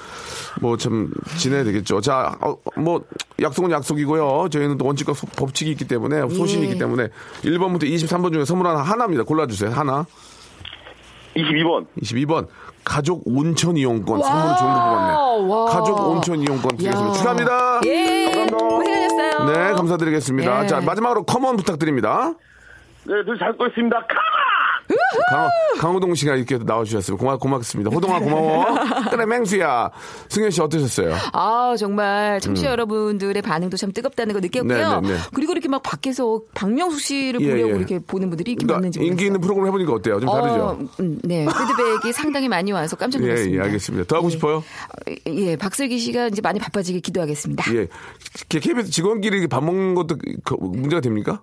[0.61, 2.01] 뭐 참 지내야 되겠죠.
[2.01, 3.01] 자, 어, 뭐
[3.41, 4.49] 약속은 약속이고요.
[4.51, 6.67] 저희는 또 원칙과 소- 법칙이 있기 때문에 소신이 예.
[6.67, 7.07] 있기 때문에
[7.43, 9.23] 1번부터 23번 중에 선물 하나 하나입니다.
[9.23, 9.71] 골라주세요.
[9.71, 10.05] 하나.
[11.35, 11.85] 22번.
[12.01, 12.47] 22번
[12.83, 15.53] 가족 온천 이용권 선물로 좋은 거 뽑았네.
[15.53, 15.65] 와.
[15.65, 17.09] 가족 온천 이용권 드리겠습니다.
[17.09, 17.13] 야.
[17.13, 17.81] 축하합니다.
[17.85, 18.47] 예.
[18.51, 19.51] 고생하셨어요.
[19.51, 20.63] 네, 감사드리겠습니다.
[20.63, 20.67] 예.
[20.67, 22.33] 자, 마지막으로 코멘트 부탁드립니다.
[23.05, 23.97] 네, 늘잘 고 있습니다.
[23.97, 24.40] 카마!
[25.29, 27.17] 강, 강호 동 씨가 이렇게 나와주셨어요.
[27.17, 27.89] 고마, 고맙습니다.
[27.93, 28.65] 호동아, 고마워.
[29.09, 29.89] 그래, 맹수야.
[30.29, 31.15] 승현 씨 어떠셨어요?
[31.33, 34.99] 아 정말 청취자 여러분들의 반응도 참 뜨겁다는 거 느꼈고요.
[34.99, 35.01] 음.
[35.03, 35.19] 네, 네, 네.
[35.33, 37.77] 그리고 이렇게 막 밖에서 박명수 씨를 예, 보려고 예.
[37.77, 39.25] 이렇게 보는 분들이 이렇게 그러니까 많는지 인기.
[39.25, 40.19] 있는 프로그램 해보니까 어때요?
[40.19, 40.63] 좀 다르죠?
[40.65, 43.57] 어, 음, 네, 피드백이 상당히 많이 와서 깜짝 예, 놀랐습니다.
[43.57, 44.05] 예, 알겠습니다.
[44.07, 44.31] 더 하고 예.
[44.31, 44.63] 싶어요?
[45.27, 47.73] 예, 박슬기 씨가 이제 많이 바빠지길 기도하겠습니다.
[47.75, 47.87] 예.
[48.49, 51.41] KBS 직원끼리 밥 먹는 것도 그 문제가 됩니까?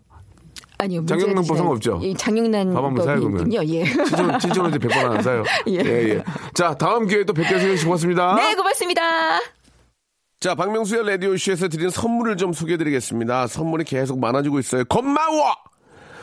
[0.78, 2.00] 아니요, 장영란 법상 되지 없죠?
[2.04, 3.38] 예, 장영란 밥 한번 사요, 그러면.
[3.38, 3.74] 법이군요.
[3.74, 3.84] 예.
[3.84, 5.42] 친천, 친천은 이제 100번 안 사요.
[5.66, 5.72] 예.
[5.84, 6.24] 예, 예.
[6.54, 8.34] 자, 다음 기회에 또 뵙게 해주셔서 고맙습니다.
[8.36, 9.02] 네, 고맙습니다.
[10.40, 13.48] 자, 박명수의 라디오쇼에서 드리는 선물을 좀 소개해드리겠습니다.
[13.48, 14.84] 선물이 계속 많아지고 있어요.
[14.84, 15.52] 고마워!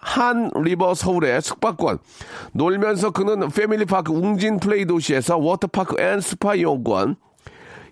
[0.00, 1.98] 한 리버 서울의 숙박권,
[2.52, 7.16] 놀면서 크는 패밀리파크 웅진 플레이 도시에서 워터파크 and 스파 이용권,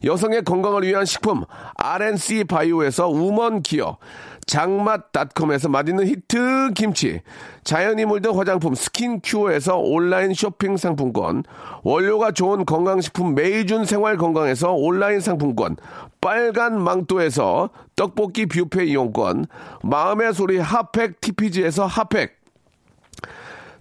[0.04, 1.44] 여성의 건강을 위한 식품
[1.76, 3.96] RNC 바이오에서 우먼 기어.
[4.46, 7.20] 장맛닷컴에서 맛있는 히트 김치.
[7.64, 11.42] 자연이 물든 화장품 스킨큐어에서 온라인 쇼핑 상품권.
[11.82, 15.76] 원료가 좋은 건강식품 메이준 생활 건강에서 온라인 상품권
[16.26, 19.46] 빨간 망토에서 떡볶이 뷔페 이용권
[19.84, 22.34] 마음의 소리 핫팩 TPG에서 핫팩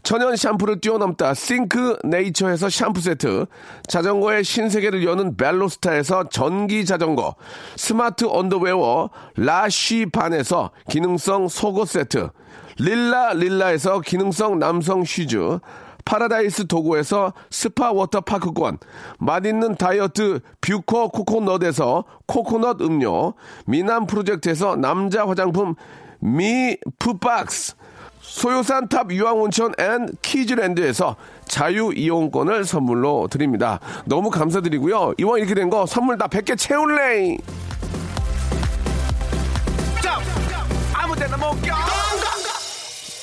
[0.03, 3.47] 천연 샴푸를 뛰어넘다 싱크 네이처에서 샴푸 세트
[3.87, 7.33] 자전거의 신세계를 여는 벨로스타에서 전기 자전거
[7.77, 12.29] 스마트 언더웨어 라쉬반에서 기능성 속옷 세트
[12.77, 15.57] 릴라 릴라에서 기능성 남성 슈즈
[16.05, 18.77] 파라다이스 도구에서 스파 워터파크권
[19.19, 23.33] 맛있는 다이어트 뷰커 코코넛에서 코코넛 음료
[23.65, 25.75] 미남 프로젝트에서 남자 화장품
[26.19, 27.73] 미푸박스
[28.21, 31.15] 소요산 탑 유황온천 and 키즈랜드에서
[31.47, 33.79] 자유 이용권을 선물로 드립니다.
[34.05, 35.13] 너무 감사드리고요.
[35.19, 37.37] 이왕 이렇게 된 거 선물 다 100개 채울래!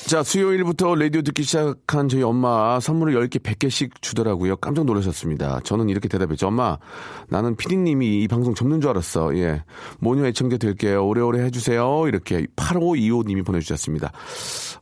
[0.05, 4.57] 자, 수요일부터 라디오 듣기 시작한 저희 엄마 선물을 10개, 100개씩 주더라고요.
[4.57, 5.61] 깜짝 놀라셨습니다.
[5.63, 6.47] 저는 이렇게 대답했죠.
[6.47, 6.77] 엄마,
[7.29, 9.35] 나는 피디님이 이 방송 접는 줄 알았어.
[9.37, 9.63] 예.
[9.99, 11.07] 모녀 애청자 될게요.
[11.07, 12.07] 오래오래 해주세요.
[12.07, 14.11] 이렇게 8525님이 보내주셨습니다.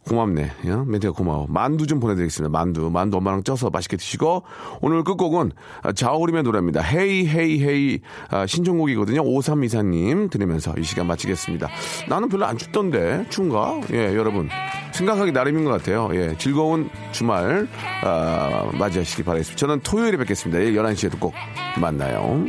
[0.07, 0.51] 고맙네.
[0.65, 0.75] 예?
[0.87, 1.45] 멘트가 고마워.
[1.47, 2.49] 만두 좀 보내드리겠습니다.
[2.51, 2.89] 만두.
[2.89, 4.43] 만두 엄마랑 쪄서 맛있게 드시고,
[4.81, 5.51] 오늘 끝곡은
[5.95, 6.81] 자우림의 노래입니다.
[6.81, 7.99] 헤이, 헤이, 헤이.
[8.29, 9.21] 아, 신청곡이거든요.
[9.23, 11.69] 5324님 들으면서 이 시간 마치겠습니다.
[12.09, 13.27] 나는 별로 안 춥던데.
[13.29, 13.79] 추운가?
[13.93, 14.49] 예, 여러분.
[14.91, 16.09] 생각 하기 나름인 것 같아요.
[16.13, 17.67] 예, 즐거운 주말,
[18.03, 19.59] 아, 맞이하시기 바라겠습니다.
[19.59, 20.61] 저는 토요일에 뵙겠습니다.
[20.63, 21.33] 예, 11시에도 꼭
[21.79, 22.45] 만나요.